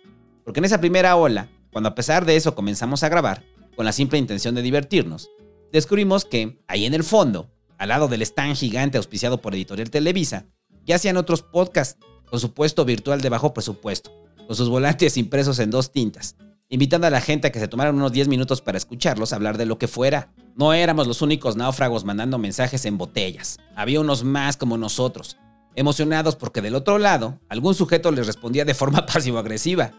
porque 0.44 0.60
en 0.60 0.66
esa 0.66 0.80
primera 0.80 1.16
ola, 1.16 1.50
cuando 1.72 1.90
a 1.90 1.96
pesar 1.96 2.26
de 2.26 2.36
eso 2.36 2.56
comenzamos 2.56 3.04
a 3.04 3.10
grabar, 3.10 3.44
con 3.76 3.86
la 3.86 3.92
simple 3.92 4.20
intención 4.20 4.54
de 4.56 4.62
divertirnos, 4.62 5.30
descubrimos 5.72 6.26
que, 6.26 6.60
ahí 6.68 6.86
en 6.86 6.94
el 6.94 7.04
fondo, 7.04 7.52
al 7.78 7.90
lado 7.90 8.08
del 8.08 8.22
stand 8.22 8.56
gigante 8.56 8.98
auspiciado 8.98 9.42
por 9.42 9.56
Editorial 9.56 9.90
Televisa, 9.90 10.46
ya 10.86 10.96
hacían 10.96 11.18
otros 11.18 11.42
podcasts 11.42 11.98
con 12.30 12.40
su 12.40 12.54
puesto 12.54 12.86
virtual 12.86 13.22
de 13.22 13.30
bajo 13.30 13.54
presupuesto, 13.54 14.12
con 14.46 14.56
sus 14.56 14.70
volantes 14.70 15.18
impresos 15.18 15.60
en 15.60 15.72
dos 15.72 15.92
tintas, 15.92 16.36
invitando 16.74 17.06
a 17.06 17.12
la 17.12 17.22
gente 17.22 17.48
a 17.48 17.52
que 17.52 17.60
se 17.60 17.68
tomaran 17.68 17.94
unos 17.94 18.12
10 18.12 18.28
minutos 18.30 18.62
para 18.62 18.80
escucharlos 18.80 19.32
hablar 19.32 19.60
de 19.60 19.68
lo 19.68 19.78
que 19.78 19.88
fuera. 19.88 20.32
No 20.56 20.74
éramos 20.74 21.06
los 21.06 21.22
únicos 21.22 21.56
náufragos 21.56 22.04
mandando 22.04 22.40
mensajes 22.40 22.86
en 22.86 22.98
botellas, 22.98 23.60
había 23.76 24.00
unos 24.00 24.24
más 24.24 24.58
como 24.58 24.76
nosotros, 24.76 25.38
emocionados 25.76 26.36
porque 26.36 26.64
del 26.64 26.74
otro 26.74 26.98
lado 26.98 27.40
algún 27.48 27.76
sujeto 27.76 28.12
les 28.12 28.26
respondía 28.26 28.66
de 28.66 28.74
forma 28.74 29.06
pasivo-agresiva. 29.14 29.92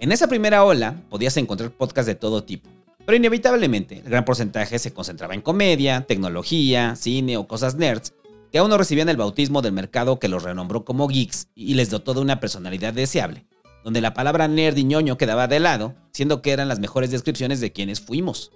En 0.00 0.12
esa 0.12 0.28
primera 0.28 0.64
ola 0.64 0.96
podías 1.08 1.34
encontrar 1.38 1.70
podcasts 1.70 2.08
de 2.08 2.14
todo 2.14 2.44
tipo, 2.44 2.68
pero 3.06 3.16
inevitablemente, 3.16 4.00
el 4.00 4.10
gran 4.10 4.26
porcentaje 4.26 4.78
se 4.78 4.92
concentraba 4.92 5.32
en 5.32 5.40
comedia, 5.40 6.02
tecnología, 6.02 6.94
cine 6.94 7.38
o 7.38 7.48
cosas 7.48 7.76
nerds, 7.76 8.12
que 8.52 8.58
aún 8.58 8.68
no 8.68 8.76
recibían 8.76 9.08
el 9.08 9.16
bautismo 9.16 9.62
del 9.62 9.72
mercado 9.72 10.18
que 10.18 10.28
los 10.28 10.42
renombró 10.42 10.84
como 10.84 11.08
geeks 11.08 11.48
y 11.54 11.72
les 11.72 11.88
dotó 11.88 12.12
de 12.12 12.20
una 12.20 12.38
personalidad 12.38 12.92
deseable, 12.92 13.46
donde 13.84 14.00
la 14.00 14.14
palabra 14.14 14.48
nerd 14.48 14.76
y 14.76 14.84
ñoño 14.84 15.18
quedaba 15.18 15.46
de 15.46 15.60
lado, 15.60 15.94
siendo 16.12 16.40
que 16.40 16.52
eran 16.52 16.68
las 16.68 16.80
mejores 16.80 17.10
descripciones 17.10 17.60
de 17.60 17.72
quienes 17.72 18.00
fuimos. 18.00 18.50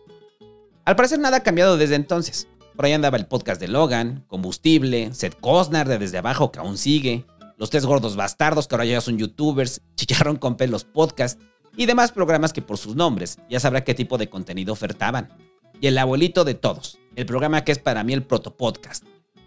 Al 0.87 0.97
parecer 0.97 1.18
nada 1.18 1.37
ha 1.37 1.42
cambiado 1.42 1.76
desde 1.76 1.94
entonces. 1.97 2.49
Por 2.75 2.87
ahí 2.87 2.92
andaba 2.92 3.18
el 3.18 3.26
podcast 3.26 3.61
de 3.61 3.68
Logan, 3.68 4.25
Combustible, 4.26 5.12
Seth 5.12 5.38
Cosnar 5.38 5.87
de 5.87 5.99
Desde 5.99 6.18
Abajo 6.18 6.50
que 6.50 6.61
aún 6.61 6.78
sigue, 6.78 7.26
Los 7.58 7.68
Tres 7.68 7.85
Gordos 7.85 8.16
Bastardos 8.16 8.66
que 8.66 8.75
ahora 8.75 8.87
ya 8.87 9.00
son 9.02 9.18
youtubers, 9.18 9.82
Chicharrón 9.97 10.37
con 10.37 10.56
Pelos 10.56 10.85
Podcast, 10.85 11.38
y 11.76 11.85
demás 11.85 12.11
programas 12.11 12.54
que 12.54 12.62
por 12.62 12.78
sus 12.78 12.97
nombres 12.97 13.38
ya 13.50 13.61
sabrá 13.61 13.85
qué 13.85 13.94
tipo 13.94 14.16
de 14.16 14.30
contenido 14.30 14.73
ofertaban. 14.73 15.28
Y 15.80 15.88
el 15.88 15.99
abuelito 15.99 16.44
de 16.44 16.54
todos, 16.54 16.99
el 17.16 17.26
programa 17.26 17.64
que 17.64 17.73
es 17.73 17.78
para 17.78 18.02
mí 18.02 18.14
el 18.14 18.23
protopodcast. 18.23 19.04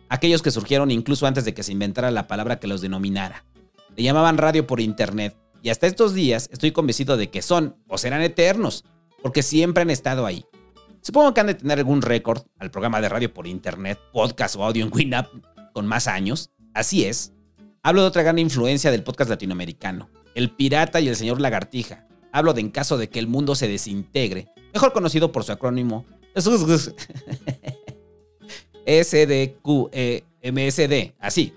Aquellos 0.09 0.41
que 0.41 0.51
surgieron 0.51 0.91
incluso 0.91 1.25
antes 1.25 1.43
de 1.43 1.53
que 1.53 1.63
se 1.63 1.71
inventara 1.71 2.11
la 2.11 2.27
palabra 2.27 2.59
que 2.59 2.67
los 2.67 2.81
denominara. 2.81 3.45
Le 3.95 4.03
llamaban 4.03 4.37
radio 4.37 4.67
por 4.67 4.79
internet 4.79 5.35
y 5.61 5.69
hasta 5.69 5.87
estos 5.87 6.13
días 6.13 6.49
estoy 6.51 6.71
convencido 6.71 7.17
de 7.17 7.29
que 7.29 7.41
son 7.41 7.75
o 7.87 7.97
serán 7.97 8.21
eternos, 8.21 8.85
porque 9.21 9.43
siempre 9.43 9.83
han 9.83 9.89
estado 9.89 10.25
ahí. 10.25 10.45
Supongo 11.01 11.33
que 11.33 11.41
han 11.41 11.47
de 11.47 11.55
tener 11.55 11.79
algún 11.79 12.01
récord 12.01 12.43
al 12.59 12.71
programa 12.71 13.01
de 13.01 13.09
radio 13.09 13.33
por 13.33 13.47
internet, 13.47 13.99
podcast 14.11 14.55
o 14.55 14.63
audio 14.63 14.85
en 14.85 14.93
WinUp 14.93 15.27
con 15.73 15.87
más 15.87 16.07
años. 16.07 16.51
Así 16.73 17.05
es. 17.05 17.33
Hablo 17.83 18.01
de 18.01 18.07
otra 18.07 18.23
gran 18.23 18.37
influencia 18.39 18.91
del 18.91 19.03
podcast 19.03 19.29
latinoamericano, 19.29 20.09
El 20.35 20.51
Pirata 20.51 20.99
y 20.99 21.07
el 21.07 21.15
Señor 21.15 21.41
Lagartija. 21.41 22.07
Hablo 22.31 22.53
de 22.53 22.61
en 22.61 22.69
caso 22.69 22.97
de 22.97 23.09
que 23.09 23.19
el 23.19 23.27
mundo 23.27 23.55
se 23.55 23.67
desintegre, 23.67 24.47
mejor 24.73 24.93
conocido 24.93 25.31
por 25.31 25.43
su 25.43 25.51
acrónimo 25.51 26.05
SDQEMSD, 28.85 30.23
así. 31.19 31.53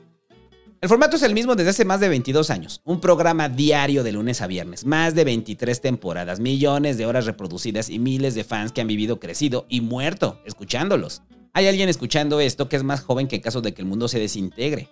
El 0.85 0.89
formato 0.91 1.17
es 1.17 1.23
el 1.23 1.33
mismo 1.33 1.55
desde 1.55 1.71
hace 1.71 1.87
más 1.87 1.99
de 1.99 2.11
22 2.11 2.51
años. 2.51 2.83
Un 2.85 3.01
programa 3.01 3.49
diario 3.49 4.03
de 4.03 4.13
lunes 4.13 4.43
a 4.43 4.47
viernes, 4.47 4.85
más 4.85 5.15
de 5.15 5.25
23 5.25 5.81
temporadas, 5.81 6.41
millones 6.41 6.99
de 6.99 7.07
horas 7.07 7.25
reproducidas 7.25 7.89
y 7.89 7.99
miles 7.99 8.35
de 8.35 8.45
fans 8.45 8.71
que 8.71 8.83
han 8.83 8.87
vivido, 8.87 9.19
crecido 9.19 9.65
y 9.71 9.81
muerto 9.81 10.43
escuchándolos. 10.45 11.23
Hay 11.55 11.69
alguien 11.69 11.89
escuchando 11.89 12.39
esto 12.39 12.69
que 12.69 12.77
es 12.77 12.83
más 12.83 13.01
joven 13.01 13.29
que 13.29 13.37
en 13.37 13.41
caso 13.41 13.63
de 13.63 13.73
que 13.73 13.81
el 13.81 13.89
mundo 13.89 14.09
se 14.09 14.19
desintegre. 14.19 14.91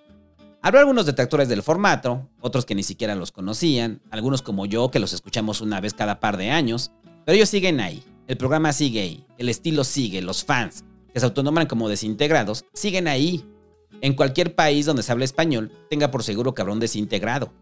Habrá 0.63 0.81
algunos 0.81 1.05
detractores 1.05 1.51
del 1.51 1.63
formato, 1.63 2.27
otros 2.41 2.65
que 2.65 2.75
ni 2.75 2.85
siquiera 2.85 3.15
los 3.15 3.31
conocían, 3.31 4.01
algunos 4.11 4.41
como 4.41 4.65
yo 4.65 4.91
que 4.91 4.99
los 4.99 5.13
escuchamos 5.13 5.61
una 5.61 5.79
vez 5.83 5.93
cada 5.93 6.21
par 6.21 6.39
de 6.39 6.53
años, 6.53 6.91
pero 7.27 7.37
ellos 7.37 7.51
siguen 7.51 7.81
ahí. 7.81 8.03
El 8.29 8.39
programa 8.39 8.73
sigue 8.73 9.03
ahí, 9.03 9.27
el 9.37 9.51
estilo 9.51 9.85
sigue, 9.85 10.23
los 10.23 10.43
fans, 10.43 10.85
que 11.13 11.21
se 11.21 11.27
autonoman 11.27 11.67
como 11.67 11.91
desintegrados, 11.91 12.65
siguen 12.73 13.09
ahí. 13.09 13.45
En 14.01 14.15
cualquier 14.15 14.55
país 14.55 14.87
donde 14.87 15.03
se 15.03 15.13
habla 15.13 15.25
español, 15.25 15.71
tenga 15.91 16.11
por 16.11 16.23
seguro 16.23 16.55
que 16.55 16.63
habrá 16.63 16.75
desintegrado. 16.77 17.53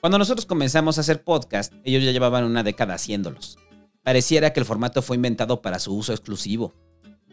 Cuando 0.00 0.16
nosotros 0.16 0.46
comenzamos 0.46 0.96
a 0.96 1.02
hacer 1.02 1.22
podcast, 1.24 1.74
ellos 1.84 2.02
ya 2.02 2.12
llevaban 2.12 2.44
una 2.44 2.62
década 2.62 2.94
haciéndolos. 2.94 3.58
Pareciera 4.02 4.52
que 4.52 4.60
el 4.60 4.66
formato 4.66 5.02
fue 5.02 5.16
inventado 5.16 5.60
para 5.60 5.78
su 5.78 5.94
uso 5.94 6.12
exclusivo. 6.12 6.72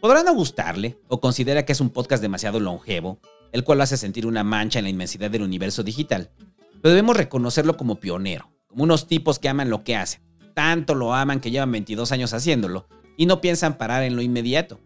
Podrá 0.00 0.22
no 0.22 0.34
gustarle, 0.34 0.98
o 1.08 1.20
considera 1.20 1.64
que 1.64 1.72
es 1.72 1.80
un 1.80 1.90
podcast 1.90 2.20
demasiado 2.20 2.60
longevo, 2.60 3.20
el 3.52 3.64
cual 3.64 3.80
hace 3.80 3.96
sentir 3.96 4.26
una 4.26 4.44
mancha 4.44 4.78
en 4.78 4.84
la 4.84 4.90
inmensidad 4.90 5.30
del 5.30 5.42
universo 5.42 5.82
digital, 5.82 6.30
pero 6.82 6.94
debemos 6.94 7.16
reconocerlo 7.16 7.76
como 7.76 8.00
pionero, 8.00 8.50
como 8.68 8.84
unos 8.84 9.06
tipos 9.06 9.38
que 9.38 9.48
aman 9.48 9.70
lo 9.70 9.82
que 9.82 9.96
hacen. 9.96 10.20
Tanto 10.54 10.94
lo 10.94 11.14
aman 11.14 11.40
que 11.40 11.50
llevan 11.50 11.72
22 11.72 12.12
años 12.12 12.34
haciéndolo, 12.34 12.86
y 13.16 13.26
no 13.26 13.40
piensan 13.40 13.78
parar 13.78 14.02
en 14.02 14.14
lo 14.14 14.22
inmediato. 14.22 14.78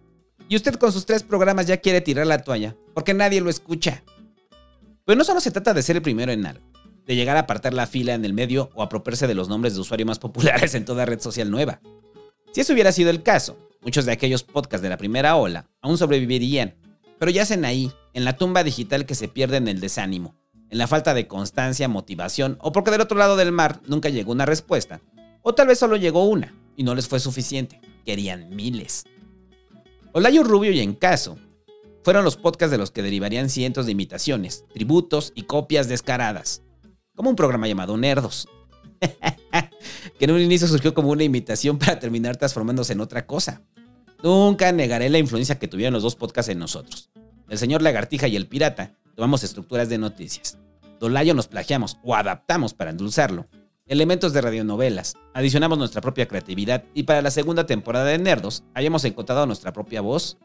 Y 0.48 0.56
usted 0.56 0.74
con 0.74 0.92
sus 0.92 1.06
tres 1.06 1.22
programas 1.22 1.66
ya 1.66 1.78
quiere 1.78 2.00
tirar 2.00 2.26
la 2.26 2.38
toalla, 2.38 2.76
porque 2.94 3.14
nadie 3.14 3.40
lo 3.40 3.50
escucha. 3.50 4.02
Pero 5.04 5.16
no 5.16 5.24
solo 5.24 5.40
se 5.40 5.50
trata 5.50 5.74
de 5.74 5.82
ser 5.82 5.96
el 5.96 6.02
primero 6.02 6.32
en 6.32 6.46
algo, 6.46 6.64
de 7.06 7.16
llegar 7.16 7.36
a 7.36 7.40
apartar 7.40 7.74
la 7.74 7.86
fila 7.86 8.14
en 8.14 8.24
el 8.24 8.34
medio 8.34 8.70
o 8.74 8.82
apropiarse 8.82 9.26
de 9.26 9.34
los 9.34 9.48
nombres 9.48 9.74
de 9.74 9.80
usuario 9.80 10.06
más 10.06 10.18
populares 10.18 10.74
en 10.74 10.84
toda 10.84 11.04
red 11.04 11.20
social 11.20 11.50
nueva. 11.50 11.80
Si 12.52 12.60
eso 12.60 12.72
hubiera 12.72 12.92
sido 12.92 13.10
el 13.10 13.22
caso, 13.22 13.58
muchos 13.80 14.04
de 14.04 14.12
aquellos 14.12 14.42
podcasts 14.42 14.82
de 14.82 14.90
la 14.90 14.98
primera 14.98 15.36
ola 15.36 15.68
aún 15.80 15.98
sobrevivirían, 15.98 16.74
pero 17.18 17.30
yacen 17.30 17.64
ahí, 17.64 17.92
en 18.14 18.24
la 18.24 18.36
tumba 18.36 18.62
digital 18.62 19.06
que 19.06 19.14
se 19.14 19.28
pierde 19.28 19.56
en 19.56 19.68
el 19.68 19.80
desánimo, 19.80 20.34
en 20.70 20.78
la 20.78 20.86
falta 20.86 21.14
de 21.14 21.26
constancia, 21.26 21.88
motivación, 21.88 22.58
o 22.60 22.72
porque 22.72 22.90
del 22.90 23.00
otro 23.00 23.16
lado 23.16 23.36
del 23.36 23.52
mar 23.52 23.80
nunca 23.86 24.08
llegó 24.08 24.32
una 24.32 24.46
respuesta, 24.46 25.00
o 25.42 25.54
tal 25.54 25.68
vez 25.68 25.78
solo 25.78 25.96
llegó 25.96 26.24
una 26.24 26.54
y 26.76 26.82
no 26.82 26.94
les 26.94 27.08
fue 27.08 27.20
suficiente, 27.20 27.80
querían 28.04 28.54
miles. 28.54 29.04
Olayo 30.14 30.44
Rubio 30.44 30.70
y 30.72 30.80
Encaso 30.80 31.38
fueron 32.04 32.22
los 32.22 32.36
podcasts 32.36 32.70
de 32.70 32.76
los 32.76 32.90
que 32.90 33.02
derivarían 33.02 33.48
cientos 33.48 33.86
de 33.86 33.92
imitaciones, 33.92 34.66
tributos 34.74 35.32
y 35.34 35.44
copias 35.44 35.88
descaradas, 35.88 36.62
como 37.14 37.30
un 37.30 37.36
programa 37.36 37.66
llamado 37.66 37.96
Nerdos, 37.96 38.46
que 40.18 40.24
en 40.26 40.30
un 40.32 40.40
inicio 40.40 40.68
surgió 40.68 40.92
como 40.92 41.08
una 41.08 41.24
imitación 41.24 41.78
para 41.78 41.98
terminar 41.98 42.36
transformándose 42.36 42.92
en 42.92 43.00
otra 43.00 43.26
cosa. 43.26 43.62
Nunca 44.22 44.70
negaré 44.70 45.08
la 45.08 45.18
influencia 45.18 45.58
que 45.58 45.66
tuvieron 45.66 45.94
los 45.94 46.02
dos 46.02 46.14
podcasts 46.14 46.50
en 46.50 46.58
nosotros. 46.58 47.10
El 47.48 47.56
señor 47.56 47.80
Lagartija 47.80 48.28
y 48.28 48.36
el 48.36 48.46
Pirata 48.46 48.94
tomamos 49.14 49.42
estructuras 49.44 49.88
de 49.88 49.96
noticias. 49.96 50.58
Dolayo 51.00 51.32
nos 51.32 51.48
plagiamos 51.48 51.96
o 52.04 52.14
adaptamos 52.14 52.74
para 52.74 52.90
endulzarlo. 52.90 53.46
Elementos 53.86 54.32
de 54.32 54.40
radionovelas, 54.40 55.14
adicionamos 55.34 55.76
nuestra 55.76 56.00
propia 56.00 56.28
creatividad 56.28 56.84
y 56.94 57.02
para 57.02 57.20
la 57.20 57.32
segunda 57.32 57.66
temporada 57.66 58.06
de 58.06 58.18
Nerdos 58.18 58.62
hayamos 58.74 59.04
encontrado 59.04 59.44
nuestra 59.44 59.72
propia 59.72 60.00
voz. 60.00 60.38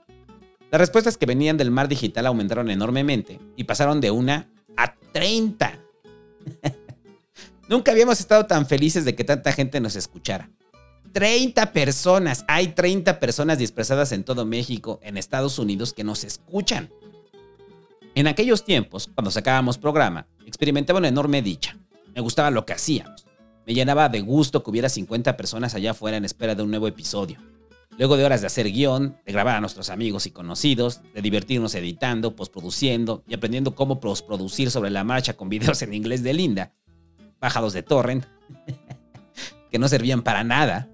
Las 0.72 0.82
respuestas 0.82 1.18
que 1.18 1.28
venían 1.28 1.56
del 1.56 1.70
mar 1.70 1.88
digital 1.88 2.26
aumentaron 2.26 2.72
enormemente 2.72 3.40
y 3.56 3.66
pasaron 3.66 4.02
de 4.02 4.10
una 4.10 4.50
a 4.76 4.96
30. 5.14 5.80
Nunca 7.70 7.92
habíamos 7.92 8.20
estado 8.20 8.48
tan 8.48 8.66
felices 8.66 9.06
de 9.06 9.14
que 9.14 9.24
tanta 9.24 9.52
gente 9.52 9.80
nos 9.80 9.96
escuchara. 9.96 10.50
30 11.14 11.72
personas, 11.74 12.44
hay 12.48 12.70
30 12.70 13.20
personas 13.20 13.60
dispersadas 13.60 14.12
en 14.14 14.24
todo 14.24 14.46
México, 14.46 15.00
en 15.04 15.16
Estados 15.16 15.60
Unidos, 15.60 15.94
que 15.94 16.04
nos 16.04 16.24
escuchan. 16.24 16.92
En 18.16 18.26
aquellos 18.26 18.66
tiempos, 18.66 19.10
cuando 19.14 19.30
sacábamos 19.30 19.78
programa, 19.78 20.28
experimentaba 20.46 21.00
una 21.00 21.08
enorme 21.08 21.44
dicha. 21.44 21.78
Me 22.16 22.22
gustaba 22.22 22.50
lo 22.50 22.66
que 22.66 22.74
hacíamos. 22.74 23.27
Me 23.68 23.74
llenaba 23.74 24.08
de 24.08 24.22
gusto 24.22 24.64
que 24.64 24.70
hubiera 24.70 24.88
50 24.88 25.36
personas 25.36 25.76
allá 25.76 25.92
afuera 25.92 26.16
en 26.16 26.24
espera 26.24 26.56
de 26.56 26.64
un 26.64 26.70
nuevo 26.70 26.88
episodio. 26.88 27.38
Luego 27.98 28.16
de 28.16 28.24
horas 28.24 28.40
de 28.40 28.48
hacer 28.48 28.72
guion, 28.72 29.18
de 29.26 29.34
grabar 29.34 29.58
a 29.58 29.60
nuestros 29.60 29.90
amigos 29.90 30.26
y 30.26 30.32
conocidos, 30.32 31.02
de 31.14 31.22
divertirnos 31.22 31.76
editando, 31.76 32.34
postproduciendo 32.34 33.26
y 33.28 33.34
aprendiendo 33.34 33.76
cómo 33.76 34.00
postproducir 34.00 34.72
sobre 34.72 34.90
la 34.90 35.04
marcha 35.04 35.34
con 35.34 35.50
videos 35.50 35.82
en 35.82 35.94
inglés 35.94 36.24
de 36.24 36.34
Linda, 36.34 36.72
bajados 37.42 37.74
de 37.74 37.84
torrent, 37.84 38.26
que 39.70 39.80
no 39.80 39.90
servían 39.90 40.22
para 40.22 40.46
nada. 40.46 40.88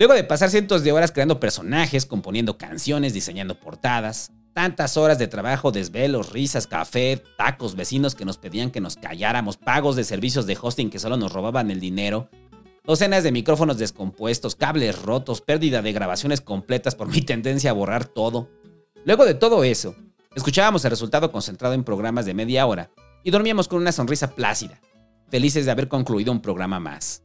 Luego 0.00 0.14
de 0.14 0.24
pasar 0.24 0.50
cientos 0.50 0.82
de 0.82 0.90
horas 0.90 1.12
creando 1.12 1.38
personajes, 1.38 2.06
componiendo 2.06 2.58
canciones, 2.58 3.14
diseñando 3.14 3.60
portadas, 3.60 4.32
Tantas 4.58 4.96
horas 4.96 5.20
de 5.20 5.28
trabajo, 5.28 5.70
desvelos, 5.70 6.32
risas, 6.32 6.66
café, 6.66 7.22
tacos, 7.36 7.76
vecinos 7.76 8.16
que 8.16 8.24
nos 8.24 8.38
pedían 8.38 8.72
que 8.72 8.80
nos 8.80 8.96
calláramos, 8.96 9.56
pagos 9.56 9.94
de 9.94 10.02
servicios 10.02 10.46
de 10.46 10.58
hosting 10.60 10.90
que 10.90 10.98
solo 10.98 11.16
nos 11.16 11.32
robaban 11.32 11.70
el 11.70 11.78
dinero, 11.78 12.28
docenas 12.82 13.22
de 13.22 13.30
micrófonos 13.30 13.78
descompuestos, 13.78 14.56
cables 14.56 15.00
rotos, 15.00 15.42
pérdida 15.42 15.80
de 15.80 15.92
grabaciones 15.92 16.40
completas 16.40 16.96
por 16.96 17.06
mi 17.06 17.22
tendencia 17.24 17.70
a 17.70 17.72
borrar 17.72 18.06
todo. 18.06 18.50
Luego 19.04 19.24
de 19.24 19.34
todo 19.34 19.62
eso, 19.62 19.94
escuchábamos 20.34 20.84
el 20.84 20.90
resultado 20.90 21.30
concentrado 21.30 21.74
en 21.74 21.84
programas 21.84 22.26
de 22.26 22.34
media 22.34 22.66
hora 22.66 22.90
y 23.22 23.30
dormíamos 23.30 23.68
con 23.68 23.80
una 23.80 23.92
sonrisa 23.92 24.32
plácida, 24.32 24.80
felices 25.30 25.66
de 25.66 25.70
haber 25.70 25.86
concluido 25.86 26.32
un 26.32 26.42
programa 26.42 26.80
más. 26.80 27.22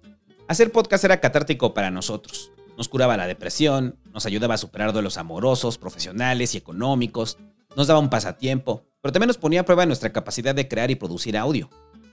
Hacer 0.47 0.71
podcast 0.71 1.03
era 1.03 1.19
catártico 1.19 1.73
para 1.73 1.89
nosotros. 1.89 2.52
Nos 2.77 2.89
curaba 2.89 3.17
la 3.17 3.27
depresión, 3.27 3.97
nos 4.13 4.25
ayudaba 4.25 4.55
a 4.55 4.57
superar 4.57 4.93
duelos 4.93 5.17
amorosos, 5.17 5.77
profesionales 5.77 6.55
y 6.55 6.57
económicos, 6.57 7.37
nos 7.75 7.87
daba 7.87 7.99
un 7.99 8.09
pasatiempo, 8.09 8.85
pero 9.01 9.11
también 9.11 9.27
nos 9.27 9.37
ponía 9.37 9.61
a 9.61 9.65
prueba 9.65 9.85
nuestra 9.85 10.11
capacidad 10.11 10.55
de 10.55 10.67
crear 10.67 10.91
y 10.91 10.95
producir 10.95 11.37
audio. 11.37 11.69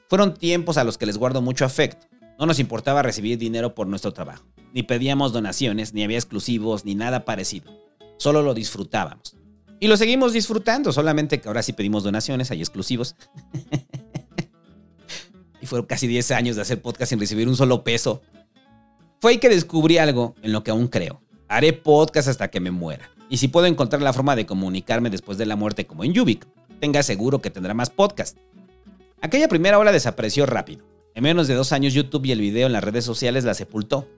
Fueron 0.08 0.34
tiempos 0.34 0.76
a 0.76 0.84
los 0.84 0.98
que 0.98 1.06
les 1.06 1.18
guardo 1.18 1.40
mucho 1.40 1.64
afecto. 1.64 2.06
No 2.38 2.46
nos 2.46 2.58
importaba 2.58 3.02
recibir 3.02 3.38
dinero 3.38 3.74
por 3.74 3.86
nuestro 3.86 4.12
trabajo. 4.12 4.44
Ni 4.72 4.82
pedíamos 4.82 5.32
donaciones, 5.32 5.94
ni 5.94 6.02
había 6.02 6.18
exclusivos, 6.18 6.84
ni 6.84 6.94
nada 6.94 7.24
parecido. 7.24 7.70
Solo 8.16 8.42
lo 8.42 8.54
disfrutábamos. 8.54 9.36
Y 9.78 9.88
lo 9.88 9.96
seguimos 9.96 10.32
disfrutando, 10.32 10.92
solamente 10.92 11.40
que 11.40 11.48
ahora 11.48 11.62
sí 11.62 11.72
pedimos 11.72 12.02
donaciones, 12.02 12.50
hay 12.50 12.60
exclusivos. 12.60 13.16
y 15.60 15.66
fueron 15.66 15.86
casi 15.86 16.06
10 16.06 16.30
años 16.32 16.56
de 16.56 16.62
hacer 16.62 16.82
podcast 16.82 17.10
sin 17.10 17.20
recibir 17.20 17.48
un 17.48 17.56
solo 17.56 17.84
peso. 17.84 18.22
Fue 19.20 19.32
ahí 19.32 19.38
que 19.38 19.50
descubrí 19.50 19.98
algo 19.98 20.34
en 20.40 20.52
lo 20.52 20.64
que 20.64 20.70
aún 20.70 20.88
creo. 20.88 21.20
Haré 21.46 21.74
podcast 21.74 22.26
hasta 22.26 22.48
que 22.48 22.58
me 22.58 22.70
muera. 22.70 23.10
Y 23.28 23.36
si 23.36 23.48
puedo 23.48 23.66
encontrar 23.66 24.00
la 24.00 24.14
forma 24.14 24.34
de 24.34 24.46
comunicarme 24.46 25.10
después 25.10 25.36
de 25.36 25.44
la 25.44 25.56
muerte 25.56 25.86
como 25.86 26.04
en 26.04 26.14
Yubik, 26.14 26.46
tenga 26.80 27.02
seguro 27.02 27.42
que 27.42 27.50
tendrá 27.50 27.74
más 27.74 27.90
podcast. 27.90 28.38
Aquella 29.20 29.46
primera 29.46 29.78
ola 29.78 29.92
desapareció 29.92 30.46
rápido. 30.46 30.86
En 31.14 31.24
menos 31.24 31.48
de 31.48 31.54
dos 31.54 31.72
años 31.72 31.92
YouTube 31.92 32.24
y 32.24 32.32
el 32.32 32.40
video 32.40 32.66
en 32.66 32.72
las 32.72 32.82
redes 32.82 33.04
sociales 33.04 33.44
la 33.44 33.52
sepultó. 33.52 34.08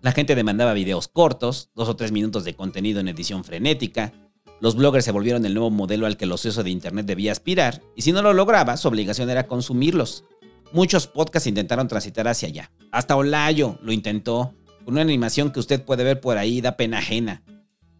La 0.00 0.12
gente 0.12 0.34
demandaba 0.34 0.72
videos 0.72 1.08
cortos, 1.08 1.68
dos 1.74 1.90
o 1.90 1.96
tres 1.96 2.10
minutos 2.10 2.44
de 2.44 2.54
contenido 2.54 3.00
en 3.00 3.08
edición 3.08 3.44
frenética. 3.44 4.14
Los 4.60 4.76
bloggers 4.76 5.04
se 5.04 5.12
volvieron 5.12 5.44
el 5.44 5.52
nuevo 5.52 5.70
modelo 5.70 6.06
al 6.06 6.16
que 6.16 6.24
el 6.24 6.32
ocioso 6.32 6.62
de 6.62 6.70
Internet 6.70 7.04
debía 7.04 7.32
aspirar, 7.32 7.82
y 7.94 8.00
si 8.00 8.12
no 8.12 8.22
lo 8.22 8.32
lograba, 8.32 8.78
su 8.78 8.88
obligación 8.88 9.28
era 9.28 9.46
consumirlos. 9.46 10.24
Muchos 10.72 11.06
podcasts 11.06 11.46
intentaron 11.46 11.86
transitar 11.86 12.26
hacia 12.28 12.48
allá. 12.48 12.70
Hasta 12.92 13.14
Olayo 13.14 13.78
lo 13.82 13.92
intentó, 13.92 14.54
con 14.84 14.94
una 14.94 15.02
animación 15.02 15.50
que 15.50 15.60
usted 15.60 15.84
puede 15.84 16.02
ver 16.02 16.18
por 16.18 16.38
ahí, 16.38 16.62
da 16.62 16.78
pena 16.78 16.98
ajena, 16.98 17.42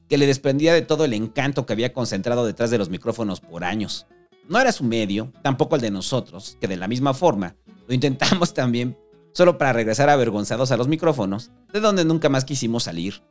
que 0.09 0.17
le 0.17 0.27
desprendía 0.27 0.73
de 0.73 0.81
todo 0.81 1.05
el 1.05 1.13
encanto 1.13 1.67
que 1.67 1.75
había 1.75 1.93
concentrado 1.93 2.47
detrás 2.47 2.71
de 2.71 2.79
los 2.79 2.89
micrófonos 2.89 3.41
por 3.41 3.63
años. 3.63 4.07
No 4.49 4.59
era 4.59 4.73
su 4.73 4.85
medio, 4.85 5.35
tampoco 5.43 5.77
el 5.77 5.83
de 5.83 5.91
nosotros, 5.91 6.57
que 6.63 6.69
de 6.69 6.79
la 6.79 6.89
misma 6.89 7.13
forma 7.13 7.57
lo 7.87 7.93
intentamos 7.93 8.55
también, 8.55 8.97
solo 9.33 9.59
para 9.59 9.75
regresar 9.75 10.09
avergonzados 10.09 10.73
a 10.73 10.79
los 10.79 10.89
micrófonos, 10.89 11.51
de 11.75 11.81
donde 11.81 12.07
nunca 12.07 12.31
más 12.31 12.47
quisimos 12.47 12.85
salir. 12.85 13.23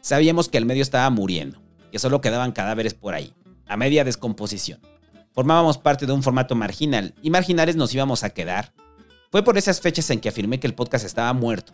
Sabíamos 0.00 0.48
que 0.48 0.58
el 0.58 0.66
medio 0.66 0.82
estaba 0.82 1.08
muriendo, 1.10 1.62
que 1.92 2.00
solo 2.00 2.20
quedaban 2.20 2.50
cadáveres 2.50 2.94
por 2.94 3.14
ahí, 3.14 3.34
a 3.68 3.76
media 3.76 4.02
descomposición. 4.02 4.80
Formábamos 5.34 5.78
parte 5.78 6.06
de 6.06 6.12
un 6.12 6.22
formato 6.22 6.54
marginal 6.54 7.12
y 7.20 7.28
marginales 7.28 7.74
nos 7.74 7.92
íbamos 7.92 8.22
a 8.22 8.30
quedar. 8.30 8.72
Fue 9.32 9.42
por 9.42 9.58
esas 9.58 9.80
fechas 9.80 10.08
en 10.10 10.20
que 10.20 10.28
afirmé 10.28 10.60
que 10.60 10.68
el 10.68 10.74
podcast 10.74 11.04
estaba 11.04 11.32
muerto. 11.32 11.72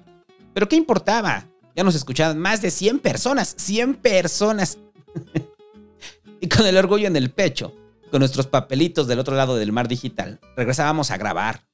Pero 0.54 0.66
¿qué 0.66 0.76
importaba? 0.76 1.46
Ya 1.76 1.84
nos 1.84 1.94
escuchaban 1.94 2.38
más 2.38 2.62
de 2.62 2.70
100 2.70 3.00
personas, 3.00 3.54
100 3.58 3.96
personas. 3.96 4.78
y 6.40 6.48
con 6.48 6.66
el 6.66 6.78
orgullo 6.78 7.06
en 7.06 7.16
el 7.16 7.30
pecho, 7.30 7.74
con 8.10 8.20
nuestros 8.20 8.46
papelitos 8.46 9.06
del 9.06 9.18
otro 9.18 9.36
lado 9.36 9.56
del 9.56 9.72
mar 9.72 9.88
digital, 9.88 10.40
regresábamos 10.56 11.10
a 11.10 11.18
grabar. 11.18 11.66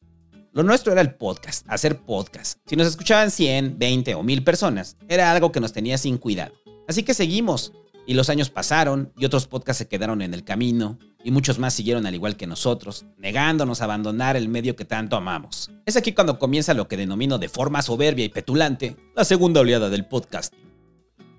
Lo 0.53 0.65
nuestro 0.65 0.91
era 0.91 1.03
el 1.03 1.15
podcast, 1.15 1.65
hacer 1.69 2.01
podcast. 2.01 2.59
Si 2.67 2.75
nos 2.75 2.89
escuchaban 2.89 3.31
100, 3.31 3.79
20 3.79 4.17
o 4.17 4.25
1000 4.25 4.43
personas, 4.43 4.97
era 5.07 5.31
algo 5.31 5.53
que 5.53 5.61
nos 5.61 5.73
tenía 5.73 5.99
sin 5.99 6.19
cuidado. 6.19 6.53
Así 6.89 7.05
que 7.05 7.15
seguimos, 7.15 7.73
y 8.07 8.15
los 8.15 8.29
años 8.29 8.51
pasaron, 8.51 9.13
y 9.17 9.25
otros 9.25 9.47
podcasts 9.47 9.79
se 9.79 9.89
quedaron 9.89 10.21
en 10.21 10.35
el 10.35 10.43
camino, 10.43 10.99
y 11.27 11.33
muchos 11.33 11.59
más 11.59 11.75
siguieron 11.75 12.07
al 12.07 12.15
igual 12.15 12.37
que 12.37 12.47
nosotros, 12.47 13.05
negándonos 13.19 13.81
a 13.81 13.85
abandonar 13.85 14.37
el 14.37 14.49
medio 14.49 14.77
que 14.77 14.85
tanto 14.85 15.17
amamos. 15.17 15.73
Es 15.85 15.97
aquí 15.97 16.13
cuando 16.13 16.39
comienza 16.39 16.73
lo 16.73 16.87
que 16.87 16.97
denomino 16.97 17.39
de 17.39 17.49
forma 17.49 17.83
soberbia 17.83 18.25
y 18.25 18.29
petulante 18.29 18.97
la 19.17 19.25
segunda 19.25 19.61
oleada 19.61 19.91
del 19.91 20.07
podcasting. 20.07 20.61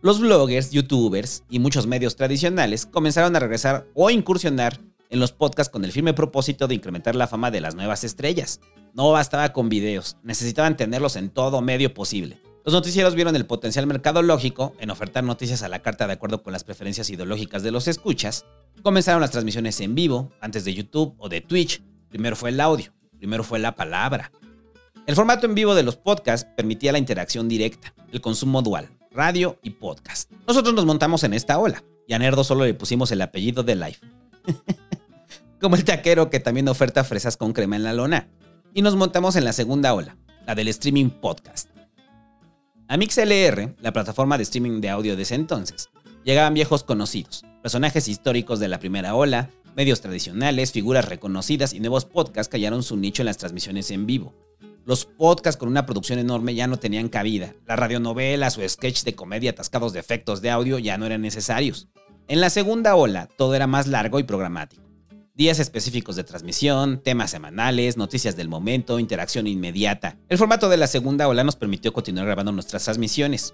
Los 0.01 0.19
bloggers, 0.19 0.71
youtubers 0.71 1.45
y 1.49 1.59
muchos 1.59 1.87
medios 1.87 2.17
tradicionales 2.17 2.85
comenzaron 2.85 3.33
a 3.37 3.39
regresar 3.39 3.87
o 3.93 4.09
incursionar 4.09 4.77
en 5.09 5.21
los 5.21 5.31
podcasts 5.31 5.71
con 5.71 5.85
el 5.85 5.93
firme 5.93 6.13
propósito 6.13 6.67
de 6.67 6.75
incrementar 6.75 7.15
la 7.15 7.27
fama 7.27 7.49
de 7.49 7.61
las 7.61 7.73
nuevas 7.73 8.03
estrellas. 8.03 8.59
No 8.93 9.11
bastaba 9.13 9.53
con 9.53 9.69
videos, 9.69 10.17
necesitaban 10.21 10.75
tenerlos 10.75 11.15
en 11.15 11.29
todo 11.29 11.61
medio 11.61 11.93
posible. 11.93 12.41
Los 12.67 12.73
noticieros 12.73 13.15
vieron 13.15 13.33
el 13.37 13.45
potencial 13.45 13.87
mercadológico 13.87 14.75
en 14.81 14.89
ofertar 14.89 15.23
noticias 15.23 15.63
a 15.63 15.69
la 15.69 15.81
carta 15.81 16.05
de 16.05 16.11
acuerdo 16.11 16.43
con 16.43 16.51
las 16.51 16.65
preferencias 16.65 17.09
ideológicas 17.09 17.63
de 17.63 17.71
los 17.71 17.87
escuchas. 17.87 18.43
Comenzaron 18.83 19.21
las 19.21 19.31
transmisiones 19.31 19.79
en 19.79 19.95
vivo, 19.95 20.33
antes 20.41 20.65
de 20.65 20.73
YouTube 20.73 21.15
o 21.17 21.29
de 21.29 21.39
Twitch. 21.39 21.81
Primero 22.09 22.35
fue 22.35 22.49
el 22.49 22.59
audio, 22.59 22.91
primero 23.19 23.45
fue 23.45 23.59
la 23.59 23.73
palabra. 23.73 24.33
El 25.05 25.15
formato 25.15 25.45
en 25.45 25.55
vivo 25.55 25.75
de 25.75 25.83
los 25.83 25.95
podcasts 25.95 26.45
permitía 26.57 26.91
la 26.91 26.97
interacción 26.97 27.47
directa, 27.47 27.93
el 28.11 28.19
consumo 28.19 28.61
dual, 28.61 28.89
radio 29.11 29.57
y 29.63 29.69
podcast. 29.69 30.29
Nosotros 30.45 30.75
nos 30.75 30.85
montamos 30.85 31.23
en 31.23 31.33
esta 31.33 31.59
ola, 31.59 31.85
y 32.05 32.15
a 32.15 32.19
Nerdo 32.19 32.43
solo 32.43 32.65
le 32.65 32.73
pusimos 32.73 33.13
el 33.13 33.21
apellido 33.21 33.63
de 33.63 33.77
Life. 33.77 34.05
Como 35.61 35.77
el 35.77 35.85
taquero 35.85 36.29
que 36.29 36.41
también 36.41 36.67
oferta 36.67 37.05
fresas 37.05 37.37
con 37.37 37.53
crema 37.53 37.77
en 37.77 37.85
la 37.85 37.93
lona. 37.93 38.27
Y 38.73 38.81
nos 38.81 38.97
montamos 38.97 39.37
en 39.37 39.45
la 39.45 39.53
segunda 39.53 39.93
ola, 39.93 40.17
la 40.45 40.53
del 40.53 40.67
streaming 40.67 41.11
podcast. 41.11 41.76
A 42.89 42.95
MixLR, 42.95 43.75
la 43.81 43.91
plataforma 43.91 44.37
de 44.37 44.43
streaming 44.43 44.79
de 44.79 44.89
audio 44.89 45.17
de 45.17 45.23
ese 45.23 45.35
entonces, 45.35 45.89
llegaban 46.23 46.53
viejos 46.53 46.85
conocidos, 46.85 47.43
personajes 47.61 48.07
históricos 48.07 48.61
de 48.61 48.69
la 48.69 48.79
primera 48.79 49.13
ola, 49.13 49.49
medios 49.75 49.99
tradicionales, 49.99 50.71
figuras 50.71 51.03
reconocidas 51.03 51.73
y 51.73 51.81
nuevos 51.81 52.05
podcasts 52.05 52.49
que 52.49 52.55
hallaron 52.55 52.83
su 52.83 52.95
nicho 52.95 53.23
en 53.23 53.25
las 53.25 53.35
transmisiones 53.35 53.91
en 53.91 54.05
vivo. 54.05 54.33
Los 54.85 55.03
podcasts 55.03 55.59
con 55.59 55.67
una 55.67 55.85
producción 55.85 56.17
enorme 56.17 56.55
ya 56.55 56.67
no 56.67 56.77
tenían 56.77 57.09
cabida, 57.09 57.55
las 57.65 57.77
radionovelas 57.77 58.57
o 58.57 58.67
sketches 58.67 59.03
de 59.03 59.15
comedia 59.15 59.51
atascados 59.51 59.91
de 59.91 59.99
efectos 59.99 60.41
de 60.41 60.51
audio 60.51 60.79
ya 60.79 60.97
no 60.97 61.05
eran 61.05 61.21
necesarios. 61.21 61.89
En 62.29 62.39
la 62.39 62.49
segunda 62.49 62.95
ola, 62.95 63.27
todo 63.37 63.53
era 63.53 63.67
más 63.67 63.87
largo 63.87 64.17
y 64.19 64.23
programático 64.23 64.86
días 65.37 65.59
específicos 65.59 66.15
de 66.15 66.23
transmisión, 66.23 66.99
temas 67.03 67.29
semanales, 67.29 67.95
noticias 67.95 68.35
del 68.35 68.49
momento, 68.49 68.97
interacción 68.97 69.45
inmediata. 69.45 70.17
El 70.29 70.39
formato 70.39 70.67
de 70.67 70.77
la 70.77 70.87
segunda 70.87 71.27
ola 71.27 71.43
nos 71.43 71.55
permitió 71.55 71.93
continuar 71.93 72.25
grabando 72.25 72.51
nuestras 72.51 72.83
transmisiones. 72.83 73.53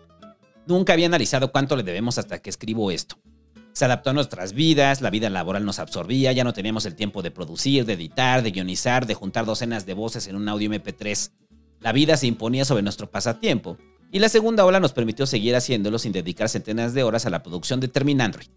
Nunca 0.66 0.94
había 0.94 1.08
analizado 1.08 1.52
cuánto 1.52 1.76
le 1.76 1.84
debemos 1.84 2.18
hasta 2.18 2.42
que 2.42 2.50
escribo 2.50 2.90
esto. 2.90 3.18
Se 3.74 3.84
adaptó 3.84 4.12
a 4.12 4.14
nuestras 4.14 4.54
vidas, 4.54 5.02
la 5.02 5.10
vida 5.10 5.30
laboral 5.30 5.66
nos 5.66 5.80
absorbía, 5.80 6.32
ya 6.32 6.46
no 6.46 6.54
teníamos 6.54 6.86
el 6.86 6.96
tiempo 6.96 7.22
de 7.22 7.32
producir, 7.32 7.86
de 7.86 7.94
editar, 7.94 8.44
de 8.44 8.52
guionizar, 8.52 9.06
de 9.06 9.16
juntar 9.16 9.46
docenas 9.46 9.86
de 9.86 9.94
voces 9.94 10.28
en 10.28 10.38
un 10.38 10.48
audio 10.48 10.72
MP3. 10.72 11.32
La 11.82 11.92
vida 11.92 12.16
se 12.16 12.28
imponía 12.28 12.64
sobre 12.64 12.84
nuestro 12.84 13.12
pasatiempo, 13.12 13.78
y 14.10 14.20
la 14.20 14.30
segunda 14.30 14.64
ola 14.64 14.80
nos 14.80 14.94
permitió 14.94 15.26
seguir 15.26 15.54
haciéndolo 15.54 16.00
sin 16.00 16.14
dedicar 16.14 16.48
centenas 16.48 16.94
de 16.94 17.04
horas 17.04 17.26
a 17.26 17.30
la 17.30 17.44
producción 17.44 17.82
de 17.82 17.90
Terminandroid 17.90 18.48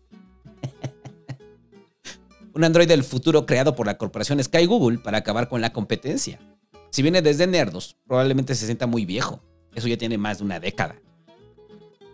un 2.57 2.65
Android 2.65 2.89
del 2.89 3.05
futuro 3.05 3.45
creado 3.45 3.77
por 3.77 3.87
la 3.87 3.99
corporación 3.99 4.43
Sky 4.43 4.65
Google 4.65 4.97
para 4.97 5.19
acabar 5.19 5.51
con 5.51 5.61
la 5.61 5.75
competencia. 5.75 6.41
Si 6.89 7.03
viene 7.03 7.21
desde 7.21 7.47
Nerdos, 7.47 7.99
probablemente 8.07 8.55
se 8.55 8.65
sienta 8.65 8.87
muy 8.87 9.05
viejo. 9.05 9.43
Eso 9.75 9.89
ya 9.89 9.99
tiene 9.99 10.17
más 10.17 10.39
de 10.39 10.45
una 10.45 10.59
década. 10.59 10.97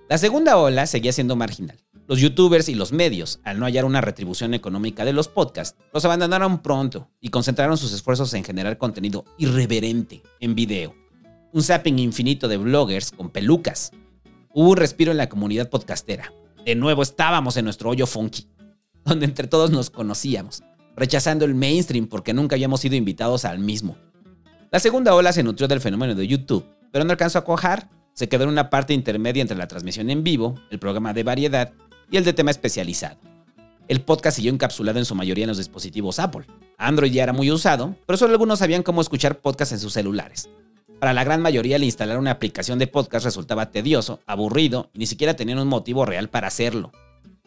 La 0.09 0.19
segunda 0.19 0.57
ola 0.57 0.87
seguía 0.87 1.13
siendo 1.13 1.37
marginal. 1.37 1.79
Los 2.09 2.19
youtubers 2.19 2.69
y 2.69 2.75
los 2.75 2.91
medios, 2.91 3.39
al 3.45 3.61
no 3.61 3.67
hallar 3.67 3.85
una 3.85 4.01
retribución 4.01 4.53
económica 4.53 5.05
de 5.05 5.13
los 5.13 5.29
podcasts, 5.29 5.79
los 5.95 6.05
abandonaron 6.05 6.61
pronto 6.61 7.09
y 7.21 7.29
concentraron 7.29 7.79
sus 7.79 7.93
esfuerzos 7.93 8.35
en 8.35 8.43
generar 8.43 8.79
contenido 8.79 9.25
irreverente 9.39 10.25
en 10.41 10.57
video. 10.57 10.93
Un 11.53 11.63
zapping 11.63 12.01
infinito 12.01 12.49
de 12.49 12.57
bloggers 12.57 13.13
con 13.13 13.31
pelucas. 13.31 13.93
Hubo 14.53 14.71
un 14.71 14.77
respiro 14.77 15.13
en 15.13 15.19
la 15.19 15.29
comunidad 15.29 15.71
podcastera. 15.71 16.33
De 16.67 16.75
nuevo 16.75 17.05
estábamos 17.05 17.57
en 17.57 17.65
nuestro 17.65 17.91
hoyo 17.91 18.09
funky 18.09 18.49
donde 19.05 19.27
entre 19.27 19.49
todos 19.49 19.71
nos 19.71 19.91
conocíamos, 19.91 20.63
rechazando 20.97 21.45
el 21.45 21.55
mainstream 21.55 22.07
porque 22.07 22.35
nunca 22.35 22.57
habíamos 22.57 22.81
sido 22.81 22.97
invitados 22.97 23.45
al 23.45 23.59
mismo. 23.59 23.97
La 24.71 24.81
segunda 24.81 25.15
ola 25.15 25.33
se 25.33 25.43
nutrió 25.43 25.69
del 25.69 25.81
fenómeno 25.81 26.15
de 26.15 26.27
YouTube, 26.27 26.65
pero 26.91 27.05
no 27.05 27.11
alcanzó 27.11 27.39
a 27.39 27.45
cojar, 27.45 27.89
se 28.15 28.29
quedó 28.29 28.45
en 28.45 28.51
una 28.51 28.71
parte 28.71 28.95
intermedia 28.95 29.43
entre 29.43 29.57
la 29.57 29.69
transmisión 29.69 30.11
en 30.11 30.23
vivo, 30.23 30.55
el 30.71 30.79
programa 30.79 31.13
de 31.13 31.23
variedad 31.23 31.73
y 32.11 32.17
el 32.17 32.25
de 32.25 32.33
tema 32.33 32.51
especializado. 32.51 33.19
El 33.89 34.01
podcast 34.03 34.37
siguió 34.37 34.53
encapsulado 34.53 34.99
en 34.99 35.05
su 35.05 35.15
mayoría 35.15 35.45
en 35.45 35.49
los 35.49 35.59
dispositivos 35.59 36.19
Apple. 36.19 36.47
Android 36.79 37.13
ya 37.13 37.25
era 37.25 37.33
muy 37.33 37.51
usado, 37.51 37.97
pero 38.07 38.17
solo 38.17 38.33
algunos 38.33 38.61
sabían 38.61 38.83
cómo 38.83 39.01
escuchar 39.01 39.41
podcast 39.41 39.73
en 39.73 39.79
sus 39.79 39.93
celulares. 39.93 40.49
Para 41.01 41.13
la 41.13 41.25
gran 41.25 41.43
mayoría, 41.43 41.77
el 41.77 41.85
instalar 41.85 42.19
una 42.19 42.31
aplicación 42.31 42.79
de 42.79 42.87
podcast 42.87 43.25
resultaba 43.25 43.71
tedioso, 43.73 44.21
aburrido 44.25 44.89
y 44.95 45.01
ni 45.01 45.07
siquiera 45.07 45.35
tenían 45.35 45.59
un 45.59 45.69
motivo 45.69 46.07
real 46.07 46.29
para 46.29 46.47
hacerlo. 46.47 46.93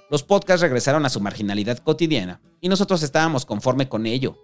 Los 0.10 0.22
podcasts 0.22 0.62
regresaron 0.62 1.04
a 1.06 1.10
su 1.10 1.20
marginalidad 1.20 1.80
cotidiana 1.80 2.40
y 2.62 2.70
nosotros 2.70 3.02
estábamos 3.02 3.46
conforme 3.46 3.90
con 3.90 4.06
ello. 4.06 4.40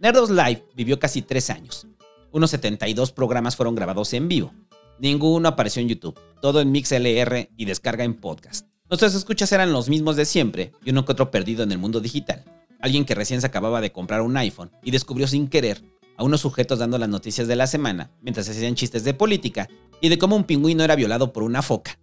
Nerdos 0.00 0.28
Live 0.28 0.66
vivió 0.74 0.98
casi 0.98 1.22
tres 1.22 1.48
años. 1.48 1.86
Unos 2.30 2.50
72 2.50 3.12
programas 3.12 3.56
fueron 3.56 3.74
grabados 3.74 4.12
en 4.12 4.28
vivo. 4.28 4.52
Ninguno 4.98 5.48
apareció 5.48 5.80
en 5.80 5.88
YouTube, 5.88 6.20
todo 6.42 6.60
en 6.60 6.70
MixLR 6.72 7.48
y 7.56 7.64
descarga 7.64 8.04
en 8.04 8.14
podcast. 8.14 8.66
Nuestras 8.90 9.14
escuchas 9.14 9.50
eran 9.52 9.72
los 9.72 9.88
mismos 9.88 10.16
de 10.16 10.26
siempre 10.26 10.72
y 10.84 10.90
uno 10.90 11.06
que 11.06 11.12
otro 11.12 11.30
perdido 11.30 11.62
en 11.62 11.72
el 11.72 11.78
mundo 11.78 12.00
digital. 12.00 12.44
Alguien 12.78 13.06
que 13.06 13.14
recién 13.14 13.40
se 13.40 13.46
acababa 13.46 13.80
de 13.80 13.92
comprar 13.92 14.20
un 14.20 14.36
iPhone 14.36 14.70
y 14.82 14.90
descubrió 14.90 15.26
sin 15.26 15.48
querer 15.48 15.82
a 16.18 16.24
unos 16.24 16.42
sujetos 16.42 16.78
dando 16.78 16.98
las 16.98 17.08
noticias 17.08 17.48
de 17.48 17.56
la 17.56 17.66
semana 17.66 18.10
mientras 18.20 18.48
hacían 18.48 18.74
chistes 18.74 19.04
de 19.04 19.14
política 19.14 19.68
y 20.02 20.10
de 20.10 20.18
cómo 20.18 20.36
un 20.36 20.44
pingüino 20.44 20.84
era 20.84 20.96
violado 20.96 21.32
por 21.32 21.42
una 21.42 21.62
foca. 21.62 21.98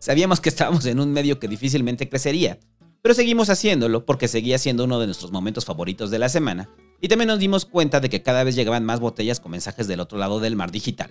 Sabíamos 0.00 0.40
que 0.40 0.48
estábamos 0.48 0.86
en 0.86 0.98
un 0.98 1.12
medio 1.12 1.38
que 1.38 1.46
difícilmente 1.46 2.08
crecería, 2.08 2.58
pero 3.02 3.14
seguimos 3.14 3.50
haciéndolo 3.50 4.06
porque 4.06 4.28
seguía 4.28 4.58
siendo 4.58 4.84
uno 4.84 4.98
de 4.98 5.04
nuestros 5.04 5.30
momentos 5.30 5.66
favoritos 5.66 6.10
de 6.10 6.18
la 6.18 6.30
semana 6.30 6.70
y 7.02 7.08
también 7.08 7.28
nos 7.28 7.38
dimos 7.38 7.66
cuenta 7.66 8.00
de 8.00 8.08
que 8.08 8.22
cada 8.22 8.42
vez 8.42 8.54
llegaban 8.54 8.82
más 8.82 8.98
botellas 8.98 9.40
con 9.40 9.52
mensajes 9.52 9.86
del 9.88 10.00
otro 10.00 10.16
lado 10.16 10.40
del 10.40 10.56
mar 10.56 10.70
digital. 10.70 11.10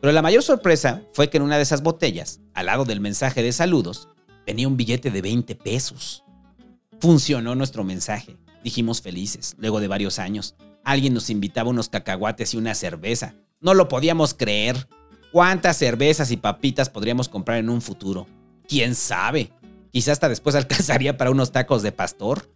Pero 0.00 0.12
la 0.12 0.22
mayor 0.22 0.44
sorpresa 0.44 1.02
fue 1.12 1.28
que 1.28 1.38
en 1.38 1.42
una 1.42 1.56
de 1.56 1.64
esas 1.64 1.82
botellas, 1.82 2.40
al 2.54 2.66
lado 2.66 2.84
del 2.84 3.00
mensaje 3.00 3.42
de 3.42 3.50
saludos, 3.50 4.08
venía 4.46 4.68
un 4.68 4.76
billete 4.76 5.10
de 5.10 5.20
20 5.20 5.56
pesos. 5.56 6.22
Funcionó 7.00 7.56
nuestro 7.56 7.82
mensaje, 7.82 8.36
dijimos 8.62 9.02
felices, 9.02 9.56
luego 9.58 9.80
de 9.80 9.88
varios 9.88 10.20
años. 10.20 10.54
Alguien 10.84 11.14
nos 11.14 11.30
invitaba 11.30 11.70
unos 11.70 11.88
cacahuates 11.88 12.54
y 12.54 12.58
una 12.58 12.76
cerveza. 12.76 13.34
No 13.60 13.74
lo 13.74 13.88
podíamos 13.88 14.34
creer. 14.34 14.86
¿Cuántas 15.34 15.78
cervezas 15.78 16.30
y 16.30 16.36
papitas 16.36 16.88
podríamos 16.88 17.28
comprar 17.28 17.58
en 17.58 17.68
un 17.68 17.82
futuro? 17.82 18.28
¿Quién 18.68 18.94
sabe? 18.94 19.50
Quizás 19.90 20.12
hasta 20.12 20.28
después 20.28 20.54
alcanzaría 20.54 21.16
para 21.16 21.32
unos 21.32 21.50
tacos 21.50 21.82
de 21.82 21.90
pastor. 21.90 22.48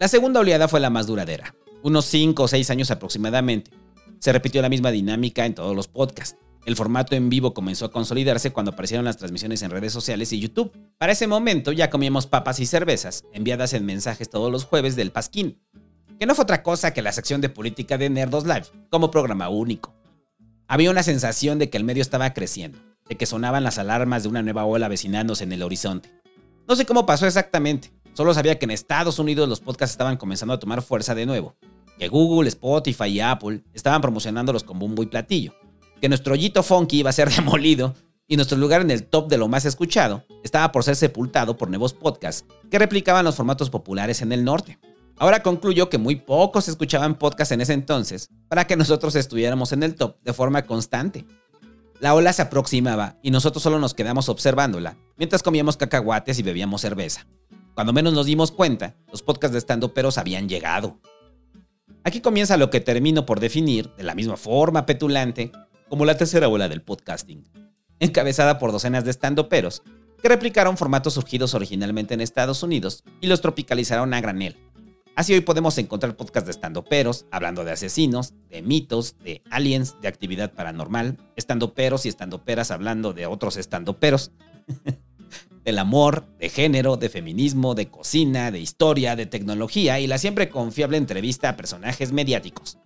La 0.00 0.08
segunda 0.08 0.40
oleada 0.40 0.66
fue 0.66 0.80
la 0.80 0.90
más 0.90 1.06
duradera, 1.06 1.54
unos 1.84 2.06
5 2.06 2.42
o 2.42 2.48
6 2.48 2.68
años 2.70 2.90
aproximadamente. 2.90 3.70
Se 4.18 4.32
repitió 4.32 4.60
la 4.60 4.68
misma 4.68 4.90
dinámica 4.90 5.46
en 5.46 5.54
todos 5.54 5.76
los 5.76 5.86
podcasts. 5.86 6.36
El 6.64 6.74
formato 6.74 7.14
en 7.14 7.28
vivo 7.28 7.54
comenzó 7.54 7.84
a 7.84 7.92
consolidarse 7.92 8.52
cuando 8.52 8.72
aparecieron 8.72 9.04
las 9.04 9.16
transmisiones 9.16 9.62
en 9.62 9.70
redes 9.70 9.92
sociales 9.92 10.32
y 10.32 10.40
YouTube. 10.40 10.72
Para 10.98 11.12
ese 11.12 11.28
momento 11.28 11.70
ya 11.70 11.90
comíamos 11.90 12.26
papas 12.26 12.58
y 12.58 12.66
cervezas, 12.66 13.22
enviadas 13.32 13.72
en 13.72 13.86
mensajes 13.86 14.30
todos 14.30 14.50
los 14.50 14.64
jueves 14.64 14.96
del 14.96 15.12
Pasquín, 15.12 15.60
que 16.18 16.26
no 16.26 16.34
fue 16.34 16.42
otra 16.42 16.64
cosa 16.64 16.92
que 16.92 17.02
la 17.02 17.12
sección 17.12 17.40
de 17.40 17.50
política 17.50 17.98
de 17.98 18.10
Nerdos 18.10 18.46
Live, 18.46 18.66
como 18.90 19.12
programa 19.12 19.48
único. 19.48 19.94
Había 20.68 20.90
una 20.90 21.04
sensación 21.04 21.60
de 21.60 21.70
que 21.70 21.76
el 21.76 21.84
medio 21.84 22.02
estaba 22.02 22.34
creciendo, 22.34 22.78
de 23.08 23.16
que 23.16 23.26
sonaban 23.26 23.62
las 23.62 23.78
alarmas 23.78 24.24
de 24.24 24.28
una 24.28 24.42
nueva 24.42 24.64
ola 24.64 24.88
vecinándose 24.88 25.44
en 25.44 25.52
el 25.52 25.62
horizonte. 25.62 26.10
No 26.66 26.74
sé 26.74 26.84
cómo 26.84 27.06
pasó 27.06 27.24
exactamente, 27.24 27.92
solo 28.14 28.34
sabía 28.34 28.58
que 28.58 28.64
en 28.64 28.72
Estados 28.72 29.20
Unidos 29.20 29.48
los 29.48 29.60
podcasts 29.60 29.92
estaban 29.92 30.16
comenzando 30.16 30.54
a 30.54 30.58
tomar 30.58 30.82
fuerza 30.82 31.14
de 31.14 31.24
nuevo, 31.24 31.54
que 32.00 32.08
Google, 32.08 32.48
Spotify 32.48 33.06
y 33.06 33.20
Apple 33.20 33.62
estaban 33.74 34.02
promocionándolos 34.02 34.64
con 34.64 34.80
bombo 34.80 35.04
y 35.04 35.06
platillo, 35.06 35.54
que 36.00 36.08
nuestro 36.08 36.34
hoyito 36.34 36.64
funky 36.64 36.98
iba 36.98 37.10
a 37.10 37.12
ser 37.12 37.30
demolido 37.34 37.94
y 38.26 38.34
nuestro 38.34 38.58
lugar 38.58 38.80
en 38.80 38.90
el 38.90 39.04
top 39.04 39.28
de 39.28 39.38
lo 39.38 39.46
más 39.46 39.66
escuchado 39.66 40.24
estaba 40.42 40.72
por 40.72 40.82
ser 40.82 40.96
sepultado 40.96 41.56
por 41.56 41.68
nuevos 41.68 41.94
podcasts 41.94 42.44
que 42.72 42.80
replicaban 42.80 43.24
los 43.24 43.36
formatos 43.36 43.70
populares 43.70 44.20
en 44.20 44.32
el 44.32 44.42
norte. 44.42 44.80
Ahora 45.18 45.42
concluyo 45.42 45.88
que 45.88 45.96
muy 45.96 46.16
pocos 46.16 46.68
escuchaban 46.68 47.18
podcasts 47.18 47.52
en 47.52 47.62
ese 47.62 47.72
entonces 47.72 48.28
para 48.48 48.66
que 48.66 48.76
nosotros 48.76 49.14
estuviéramos 49.14 49.72
en 49.72 49.82
el 49.82 49.94
top 49.94 50.16
de 50.22 50.34
forma 50.34 50.66
constante. 50.66 51.24
La 52.00 52.14
ola 52.14 52.34
se 52.34 52.42
aproximaba 52.42 53.16
y 53.22 53.30
nosotros 53.30 53.62
solo 53.62 53.78
nos 53.78 53.94
quedamos 53.94 54.28
observándola 54.28 54.98
mientras 55.16 55.42
comíamos 55.42 55.78
cacahuates 55.78 56.38
y 56.38 56.42
bebíamos 56.42 56.82
cerveza. 56.82 57.26
Cuando 57.74 57.94
menos 57.94 58.12
nos 58.12 58.26
dimos 58.26 58.52
cuenta, 58.52 58.94
los 59.10 59.22
podcasts 59.22 59.52
de 59.52 59.58
estando 59.58 59.94
peros 59.94 60.18
habían 60.18 60.50
llegado. 60.50 60.98
Aquí 62.04 62.20
comienza 62.20 62.58
lo 62.58 62.68
que 62.68 62.80
termino 62.80 63.24
por 63.24 63.40
definir, 63.40 63.90
de 63.96 64.04
la 64.04 64.14
misma 64.14 64.36
forma 64.36 64.84
petulante, 64.84 65.50
como 65.88 66.04
la 66.04 66.16
tercera 66.16 66.48
ola 66.48 66.68
del 66.68 66.82
podcasting, 66.82 67.44
encabezada 68.00 68.58
por 68.58 68.70
docenas 68.70 69.04
de 69.04 69.10
estandoperos 69.10 69.82
que 70.22 70.28
replicaron 70.28 70.76
formatos 70.76 71.14
surgidos 71.14 71.54
originalmente 71.54 72.14
en 72.14 72.20
Estados 72.20 72.62
Unidos 72.62 73.02
y 73.20 73.28
los 73.28 73.40
tropicalizaron 73.40 74.12
a 74.12 74.20
granel. 74.20 74.56
Así 75.16 75.32
hoy 75.32 75.40
podemos 75.40 75.78
encontrar 75.78 76.14
podcasts 76.14 76.46
de 76.46 76.50
estandoperos 76.50 77.24
hablando 77.30 77.64
de 77.64 77.72
asesinos, 77.72 78.34
de 78.50 78.60
mitos, 78.60 79.16
de 79.24 79.42
aliens, 79.50 79.96
de 80.02 80.08
actividad 80.08 80.52
paranormal, 80.52 81.16
estandoperos 81.36 82.04
y 82.04 82.10
estandoperas 82.10 82.70
hablando 82.70 83.14
de 83.14 83.24
otros 83.24 83.56
estandoperos, 83.56 84.32
del 85.64 85.78
amor, 85.78 86.26
de 86.38 86.50
género, 86.50 86.98
de 86.98 87.08
feminismo, 87.08 87.74
de 87.74 87.88
cocina, 87.88 88.50
de 88.50 88.60
historia, 88.60 89.16
de 89.16 89.24
tecnología 89.24 89.98
y 90.00 90.06
la 90.06 90.18
siempre 90.18 90.50
confiable 90.50 90.98
entrevista 90.98 91.48
a 91.48 91.56
personajes 91.56 92.12
mediáticos. 92.12 92.76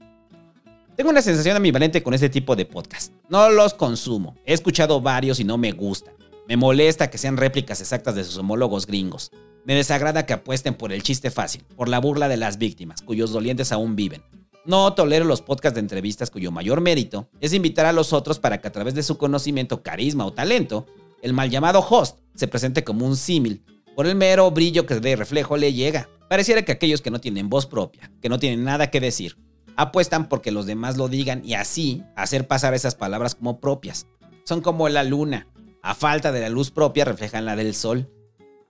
Tengo 0.94 1.10
una 1.10 1.22
sensación 1.22 1.56
ambivalente 1.56 2.00
con 2.00 2.14
este 2.14 2.28
tipo 2.28 2.54
de 2.54 2.64
podcast. 2.64 3.12
No 3.28 3.50
los 3.50 3.74
consumo. 3.74 4.36
He 4.44 4.52
escuchado 4.52 5.00
varios 5.00 5.40
y 5.40 5.44
no 5.44 5.58
me 5.58 5.72
gustan. 5.72 6.14
Me 6.50 6.56
molesta 6.56 7.10
que 7.10 7.16
sean 7.16 7.36
réplicas 7.36 7.80
exactas 7.80 8.16
de 8.16 8.24
sus 8.24 8.36
homólogos 8.36 8.84
gringos. 8.84 9.30
Me 9.64 9.76
desagrada 9.76 10.26
que 10.26 10.32
apuesten 10.32 10.74
por 10.74 10.92
el 10.92 11.04
chiste 11.04 11.30
fácil, 11.30 11.62
por 11.76 11.88
la 11.88 12.00
burla 12.00 12.26
de 12.26 12.36
las 12.36 12.58
víctimas, 12.58 13.02
cuyos 13.02 13.30
dolientes 13.30 13.70
aún 13.70 13.94
viven. 13.94 14.24
No 14.64 14.92
tolero 14.94 15.24
los 15.24 15.42
podcasts 15.42 15.76
de 15.76 15.80
entrevistas 15.80 16.28
cuyo 16.28 16.50
mayor 16.50 16.80
mérito 16.80 17.28
es 17.40 17.54
invitar 17.54 17.86
a 17.86 17.92
los 17.92 18.12
otros 18.12 18.40
para 18.40 18.60
que 18.60 18.66
a 18.66 18.72
través 18.72 18.94
de 18.94 19.04
su 19.04 19.16
conocimiento, 19.16 19.84
carisma 19.84 20.26
o 20.26 20.32
talento, 20.32 20.86
el 21.22 21.34
mal 21.34 21.50
llamado 21.50 21.86
host 21.88 22.18
se 22.34 22.48
presente 22.48 22.82
como 22.82 23.06
un 23.06 23.16
símil. 23.16 23.62
Por 23.94 24.08
el 24.08 24.16
mero 24.16 24.50
brillo 24.50 24.86
que 24.86 24.96
de 24.96 25.14
reflejo 25.14 25.56
le 25.56 25.72
llega. 25.72 26.08
Pareciera 26.28 26.64
que 26.64 26.72
aquellos 26.72 27.00
que 27.00 27.12
no 27.12 27.20
tienen 27.20 27.48
voz 27.48 27.66
propia, 27.66 28.10
que 28.20 28.28
no 28.28 28.40
tienen 28.40 28.64
nada 28.64 28.90
que 28.90 28.98
decir, 28.98 29.38
apuestan 29.76 30.28
porque 30.28 30.50
los 30.50 30.66
demás 30.66 30.96
lo 30.96 31.06
digan 31.06 31.42
y 31.44 31.54
así 31.54 32.02
hacer 32.16 32.48
pasar 32.48 32.74
esas 32.74 32.96
palabras 32.96 33.36
como 33.36 33.60
propias. 33.60 34.08
Son 34.42 34.62
como 34.62 34.88
la 34.88 35.04
luna, 35.04 35.46
a 35.82 35.94
falta 35.94 36.32
de 36.32 36.40
la 36.40 36.48
luz 36.48 36.70
propia 36.70 37.04
reflejan 37.04 37.44
la 37.44 37.56
del 37.56 37.74
sol. 37.74 38.10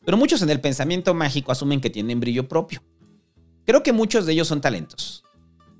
Pero 0.04 0.16
muchos 0.16 0.42
en 0.42 0.50
el 0.50 0.60
pensamiento 0.60 1.14
mágico 1.14 1.52
asumen 1.52 1.80
que 1.80 1.90
tienen 1.90 2.20
brillo 2.20 2.48
propio. 2.48 2.82
Creo 3.66 3.82
que 3.82 3.92
muchos 3.92 4.26
de 4.26 4.32
ellos 4.32 4.48
son 4.48 4.60
talentos, 4.60 5.22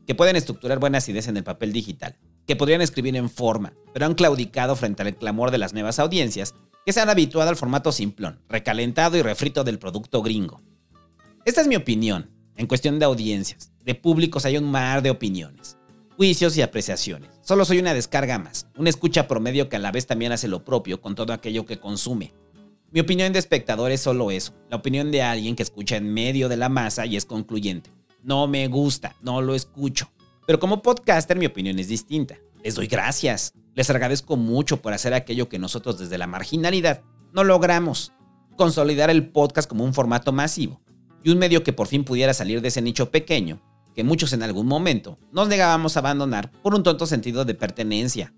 que 0.06 0.14
pueden 0.14 0.36
estructurar 0.36 0.78
buenas 0.78 1.08
ideas 1.08 1.28
en 1.28 1.36
el 1.36 1.44
papel 1.44 1.72
digital, 1.72 2.18
que 2.46 2.56
podrían 2.56 2.82
escribir 2.82 3.16
en 3.16 3.30
forma, 3.30 3.72
pero 3.92 4.06
han 4.06 4.14
claudicado 4.14 4.76
frente 4.76 5.02
al 5.02 5.16
clamor 5.16 5.50
de 5.50 5.58
las 5.58 5.72
nuevas 5.72 5.98
audiencias 5.98 6.54
que 6.84 6.92
se 6.92 7.00
han 7.00 7.10
habituado 7.10 7.48
al 7.48 7.56
formato 7.56 7.92
simplón, 7.92 8.42
recalentado 8.48 9.16
y 9.16 9.22
refrito 9.22 9.64
del 9.64 9.78
producto 9.78 10.22
gringo. 10.22 10.60
Esta 11.44 11.60
es 11.62 11.68
mi 11.68 11.76
opinión, 11.76 12.30
en 12.56 12.66
cuestión 12.66 12.98
de 12.98 13.06
audiencias. 13.06 13.72
De 13.84 13.94
públicos 13.94 14.44
hay 14.44 14.58
un 14.58 14.70
mar 14.70 15.02
de 15.02 15.10
opiniones, 15.10 15.78
juicios 16.20 16.54
y 16.58 16.60
apreciaciones. 16.60 17.30
Solo 17.40 17.64
soy 17.64 17.78
una 17.78 17.94
descarga 17.94 18.38
más, 18.38 18.66
una 18.76 18.90
escucha 18.90 19.26
promedio 19.26 19.70
que 19.70 19.76
a 19.76 19.78
la 19.78 19.90
vez 19.90 20.06
también 20.06 20.32
hace 20.32 20.48
lo 20.48 20.66
propio 20.66 21.00
con 21.00 21.14
todo 21.14 21.32
aquello 21.32 21.64
que 21.64 21.80
consume. 21.80 22.34
Mi 22.90 23.00
opinión 23.00 23.32
de 23.32 23.38
espectador 23.38 23.90
es 23.90 24.02
solo 24.02 24.30
eso, 24.30 24.52
la 24.68 24.76
opinión 24.76 25.10
de 25.10 25.22
alguien 25.22 25.56
que 25.56 25.62
escucha 25.62 25.96
en 25.96 26.12
medio 26.12 26.50
de 26.50 26.58
la 26.58 26.68
masa 26.68 27.06
y 27.06 27.16
es 27.16 27.24
concluyente. 27.24 27.90
No 28.22 28.46
me 28.48 28.68
gusta, 28.68 29.16
no 29.22 29.40
lo 29.40 29.54
escucho. 29.54 30.10
Pero 30.46 30.60
como 30.60 30.82
podcaster 30.82 31.38
mi 31.38 31.46
opinión 31.46 31.78
es 31.78 31.88
distinta. 31.88 32.36
Les 32.62 32.74
doy 32.74 32.86
gracias. 32.86 33.54
Les 33.74 33.88
agradezco 33.88 34.36
mucho 34.36 34.82
por 34.82 34.92
hacer 34.92 35.14
aquello 35.14 35.48
que 35.48 35.58
nosotros 35.58 35.98
desde 35.98 36.18
la 36.18 36.26
marginalidad 36.26 37.00
no 37.32 37.44
logramos. 37.44 38.12
Consolidar 38.58 39.08
el 39.08 39.30
podcast 39.30 39.66
como 39.66 39.84
un 39.84 39.94
formato 39.94 40.32
masivo 40.32 40.82
y 41.24 41.30
un 41.30 41.38
medio 41.38 41.62
que 41.62 41.72
por 41.72 41.86
fin 41.86 42.04
pudiera 42.04 42.34
salir 42.34 42.60
de 42.60 42.68
ese 42.68 42.82
nicho 42.82 43.10
pequeño, 43.10 43.62
que 43.94 44.04
muchos 44.04 44.32
en 44.32 44.42
algún 44.42 44.66
momento 44.66 45.18
nos 45.32 45.48
negábamos 45.48 45.96
a 45.96 46.00
abandonar 46.00 46.50
por 46.62 46.74
un 46.74 46.82
tonto 46.82 47.06
sentido 47.06 47.44
de 47.44 47.54
pertenencia. 47.54 48.32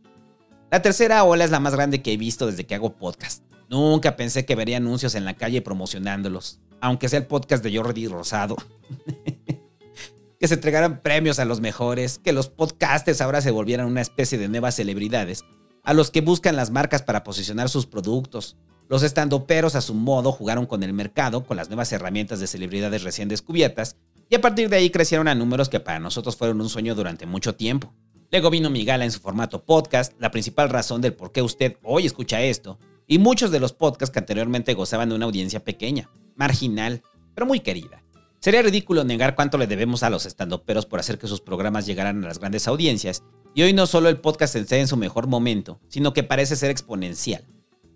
La 0.70 0.82
tercera 0.82 1.24
ola 1.24 1.44
es 1.44 1.50
la 1.50 1.60
más 1.60 1.74
grande 1.74 2.02
que 2.02 2.12
he 2.12 2.16
visto 2.16 2.46
desde 2.46 2.64
que 2.64 2.74
hago 2.74 2.96
podcast. 2.96 3.44
Nunca 3.68 4.16
pensé 4.16 4.44
que 4.44 4.54
vería 4.54 4.78
anuncios 4.78 5.14
en 5.14 5.24
la 5.24 5.34
calle 5.34 5.62
promocionándolos, 5.62 6.60
aunque 6.80 7.08
sea 7.08 7.18
el 7.18 7.26
podcast 7.26 7.62
de 7.64 7.76
Jordi 7.76 8.08
Rosado. 8.08 8.56
que 10.38 10.48
se 10.48 10.54
entregaran 10.54 11.02
premios 11.02 11.38
a 11.38 11.44
los 11.44 11.60
mejores, 11.60 12.18
que 12.18 12.32
los 12.32 12.48
podcasters 12.48 13.20
ahora 13.20 13.40
se 13.40 13.50
volvieran 13.50 13.86
una 13.86 14.00
especie 14.00 14.38
de 14.38 14.48
nuevas 14.48 14.74
celebridades, 14.74 15.44
a 15.84 15.94
los 15.94 16.10
que 16.10 16.20
buscan 16.20 16.56
las 16.56 16.70
marcas 16.70 17.02
para 17.02 17.22
posicionar 17.22 17.68
sus 17.68 17.86
productos, 17.86 18.56
los 18.88 19.02
estandoperos 19.02 19.74
a 19.74 19.80
su 19.80 19.94
modo 19.94 20.32
jugaron 20.32 20.66
con 20.66 20.82
el 20.82 20.92
mercado, 20.92 21.44
con 21.44 21.56
las 21.56 21.68
nuevas 21.68 21.90
herramientas 21.92 22.40
de 22.40 22.46
celebridades 22.46 23.04
recién 23.04 23.28
descubiertas, 23.28 23.96
y 24.28 24.34
a 24.34 24.40
partir 24.40 24.68
de 24.68 24.76
ahí 24.76 24.90
crecieron 24.90 25.28
a 25.28 25.34
números 25.34 25.68
que 25.68 25.80
para 25.80 25.98
nosotros 25.98 26.36
fueron 26.36 26.60
un 26.60 26.68
sueño 26.68 26.94
durante 26.94 27.26
mucho 27.26 27.54
tiempo. 27.54 27.92
Luego 28.30 28.50
vino 28.50 28.70
mi 28.70 28.84
gala 28.84 29.04
en 29.04 29.12
su 29.12 29.20
formato 29.20 29.64
podcast, 29.64 30.14
la 30.18 30.30
principal 30.30 30.70
razón 30.70 31.00
del 31.02 31.12
por 31.12 31.32
qué 31.32 31.42
usted 31.42 31.76
hoy 31.82 32.06
escucha 32.06 32.40
esto, 32.40 32.78
y 33.06 33.18
muchos 33.18 33.50
de 33.50 33.60
los 33.60 33.72
podcasts 33.72 34.12
que 34.12 34.20
anteriormente 34.20 34.74
gozaban 34.74 35.10
de 35.10 35.14
una 35.14 35.26
audiencia 35.26 35.62
pequeña, 35.62 36.08
marginal, 36.34 37.02
pero 37.34 37.46
muy 37.46 37.60
querida. 37.60 38.02
Sería 38.40 38.62
ridículo 38.62 39.04
negar 39.04 39.34
cuánto 39.34 39.58
le 39.58 39.66
debemos 39.66 40.02
a 40.02 40.10
los 40.10 40.26
estandoperos 40.26 40.86
por 40.86 40.98
hacer 40.98 41.18
que 41.18 41.28
sus 41.28 41.40
programas 41.40 41.86
llegaran 41.86 42.24
a 42.24 42.26
las 42.26 42.38
grandes 42.38 42.66
audiencias, 42.68 43.22
y 43.54 43.62
hoy 43.62 43.72
no 43.72 43.86
solo 43.86 44.08
el 44.08 44.18
podcast 44.18 44.56
esté 44.56 44.80
en 44.80 44.88
su 44.88 44.96
mejor 44.96 45.26
momento, 45.26 45.78
sino 45.88 46.12
que 46.12 46.22
parece 46.22 46.56
ser 46.56 46.70
exponencial. 46.70 47.44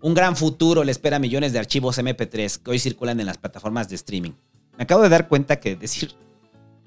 Un 0.01 0.13
gran 0.13 0.35
futuro 0.35 0.83
le 0.83 0.91
espera 0.91 1.17
a 1.17 1.19
millones 1.19 1.51
de 1.51 1.59
archivos 1.59 1.97
MP3 1.97 2.61
que 2.61 2.71
hoy 2.71 2.77
circulan 2.77 3.19
en 3.19 3.25
las 3.25 3.39
plataformas 3.39 3.89
de 3.89 3.95
streaming. 3.95 4.33
Me 4.77 4.83
acabo 4.83 5.01
de 5.01 5.09
dar 5.09 5.27
cuenta 5.27 5.59
que 5.59 5.75
decir 5.75 6.13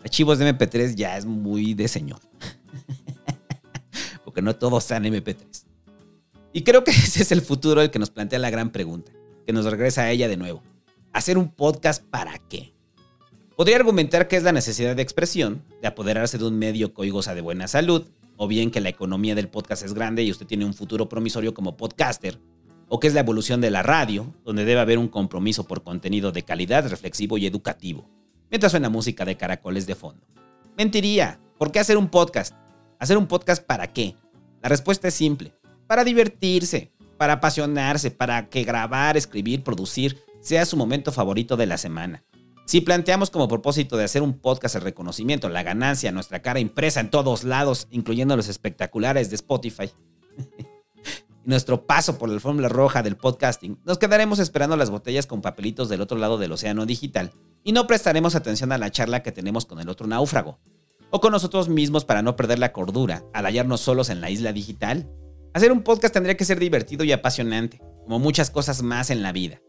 archivos 0.03 0.39
de 0.39 0.55
MP3 0.55 0.95
ya 0.95 1.17
es 1.17 1.27
muy 1.27 1.75
de 1.75 1.89
señor. 1.89 2.21
Porque 4.25 4.43
no 4.43 4.55
todos 4.57 4.85
sean 4.85 5.05
MP3. 5.05 5.65
Y 6.53 6.63
creo 6.63 6.85
que 6.85 6.91
ese 6.91 7.23
es 7.23 7.33
el 7.33 7.43
futuro 7.43 7.83
el 7.83 7.91
que 7.91 7.99
nos 7.99 8.11
plantea 8.11 8.39
la 8.39 8.51
gran 8.51 8.71
pregunta, 8.71 9.13
que 9.47 9.53
nos 9.53 9.65
regresa 9.65 10.03
a 10.03 10.11
ella 10.11 10.29
de 10.29 10.37
nuevo. 10.37 10.63
¿Hacer 11.13 11.37
un 11.37 11.49
podcast 11.49 12.05
para 12.05 12.39
qué? 12.39 12.73
Podría 13.57 13.77
argumentar 13.77 14.29
que 14.29 14.37
es 14.37 14.43
la 14.43 14.53
necesidad 14.53 14.95
de 14.95 15.03
expresión, 15.03 15.63
de 15.83 15.89
apoderarse 15.89 16.39
de 16.39 16.47
un 16.47 16.59
medio 16.59 16.95
que 16.95 17.11
de 17.11 17.41
buena 17.41 17.69
salud, 17.69 18.07
o 18.37 18.49
bien 18.49 18.71
que 18.71 18.81
la 18.81 18.89
economía 18.89 19.35
del 19.35 19.49
podcast 19.49 19.83
es 19.83 19.93
grande 19.93 20.23
y 20.23 20.31
usted 20.31 20.47
tiene 20.47 20.65
un 20.65 20.73
futuro 20.73 21.09
promisorio 21.09 21.53
como 21.53 21.77
podcaster, 21.77 22.39
o 22.91 22.99
que 22.99 23.07
es 23.07 23.15
la 23.15 23.21
evolución 23.21 23.61
de 23.61 23.71
la 23.71 23.83
radio, 23.83 24.35
donde 24.45 24.65
debe 24.65 24.81
haber 24.81 24.99
un 24.99 25.09
compromiso 25.09 25.67
por 25.67 25.85
contenido 25.85 26.33
de 26.33 26.43
calidad, 26.43 26.89
reflexivo 26.91 27.39
y 27.39 27.47
educativo, 27.47 28.11
mientras 28.51 28.73
suena 28.73 28.91
música 28.91 29.25
de 29.25 29.37
caracoles 29.37 29.87
de 29.87 29.95
fondo. 29.95 30.27
Mentiría. 30.77 31.41
¿Por 31.57 31.71
qué 31.71 31.79
hacer 31.79 31.97
un 31.97 32.09
podcast? 32.09 32.55
¿Hacer 32.99 33.17
un 33.17 33.29
podcast 33.29 33.65
para 33.65 33.93
qué? 33.93 34.17
La 34.61 34.69
respuesta 34.69 35.09
es 35.09 35.15
simple. 35.15 35.55
Para 35.87 36.03
divertirse, 36.03 36.91
para 37.17 37.35
apasionarse, 37.35 38.11
para 38.11 38.49
que 38.49 38.65
grabar, 38.65 39.17
escribir, 39.17 39.63
producir 39.63 40.19
sea 40.41 40.67
su 40.67 40.77
momento 40.77 41.13
favorito 41.13 41.57
de 41.57 41.67
la 41.67 41.79
semana. 41.79 42.25
Si 42.67 42.81
planteamos 42.81 43.31
como 43.31 43.47
propósito 43.47 43.97
de 43.97 44.05
hacer 44.05 44.23
un 44.23 44.39
podcast 44.39 44.75
el 44.75 44.83
reconocimiento, 44.83 45.49
la 45.49 45.63
ganancia, 45.63 46.13
nuestra 46.13 46.43
cara 46.43 46.61
impresa 46.61 47.01
en 47.01 47.11
todos 47.11 47.45
lados, 47.45 47.87
incluyendo 47.91 48.37
los 48.37 48.49
espectaculares 48.49 49.29
de 49.29 49.37
Spotify, 49.37 49.91
nuestro 51.45 51.87
paso 51.87 52.19
por 52.19 52.29
la 52.29 52.41
fórmula 52.41 52.69
roja 52.69 53.03
del 53.03 53.17
podcasting, 53.17 53.79
nos 53.85 53.99
quedaremos 53.99 54.39
esperando 54.39 54.77
las 54.77 54.91
botellas 54.91 55.27
con 55.27 55.41
papelitos 55.41 55.89
del 55.89 56.01
otro 56.01 56.19
lado 56.19 56.39
del 56.39 56.53
océano 56.53 56.87
digital 56.87 57.33
y 57.65 57.73
no 57.73 57.87
prestaremos 57.87 58.35
atención 58.35 58.73
a 58.73 58.79
la 58.79 58.91
charla 58.91 59.23
que 59.23 59.33
tenemos 59.33 59.67
con 59.67 59.81
el 59.81 59.89
otro 59.89 60.07
náufrago, 60.07 60.59
o 61.11 61.21
con 61.21 61.33
nosotros 61.33 61.69
mismos 61.69 62.05
para 62.05 62.23
no 62.23 62.37
perder 62.37 62.59
la 62.59 62.73
cordura 62.73 63.25
al 63.33 63.47
hallarnos 63.47 63.81
solos 63.81 64.11
en 64.11 64.21
la 64.21 64.31
isla 64.31 64.53
digital. 64.53 65.11
Hacer 65.55 65.73
un 65.73 65.83
podcast 65.83 66.15
tendría 66.15 66.37
que 66.37 66.45
ser 66.45 66.59
divertido 66.59 67.05
y 67.05 67.13
apasionante, 67.13 67.81
como 68.05 68.19
muchas 68.19 68.51
cosas 68.51 68.83
más 68.83 69.11
en 69.11 69.23
la 69.23 69.33
vida. 69.33 69.61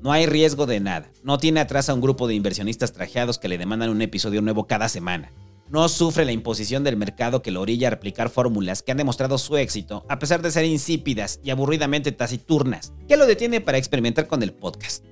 No 0.00 0.12
hay 0.12 0.26
riesgo 0.26 0.66
de 0.66 0.80
nada, 0.80 1.10
no 1.22 1.38
tiene 1.38 1.60
atrás 1.60 1.88
a 1.88 1.94
un 1.94 2.00
grupo 2.00 2.28
de 2.28 2.34
inversionistas 2.34 2.92
trajeados 2.92 3.38
que 3.38 3.48
le 3.48 3.58
demandan 3.58 3.90
un 3.90 4.02
episodio 4.02 4.42
nuevo 4.42 4.66
cada 4.66 4.88
semana 4.88 5.32
no 5.70 5.88
sufre 5.88 6.24
la 6.24 6.32
imposición 6.32 6.84
del 6.84 6.96
mercado 6.96 7.42
que 7.42 7.50
lo 7.50 7.60
orilla 7.60 7.88
a 7.88 7.90
replicar 7.90 8.30
fórmulas 8.30 8.82
que 8.82 8.92
han 8.92 8.98
demostrado 8.98 9.38
su 9.38 9.56
éxito, 9.56 10.04
a 10.08 10.18
pesar 10.18 10.42
de 10.42 10.50
ser 10.50 10.64
insípidas 10.64 11.40
y 11.42 11.50
aburridamente 11.50 12.12
taciturnas. 12.12 12.92
¿Qué 13.06 13.16
lo 13.16 13.26
detiene 13.26 13.60
para 13.60 13.78
experimentar 13.78 14.26
con 14.26 14.42
el 14.42 14.52
podcast? 14.52 15.04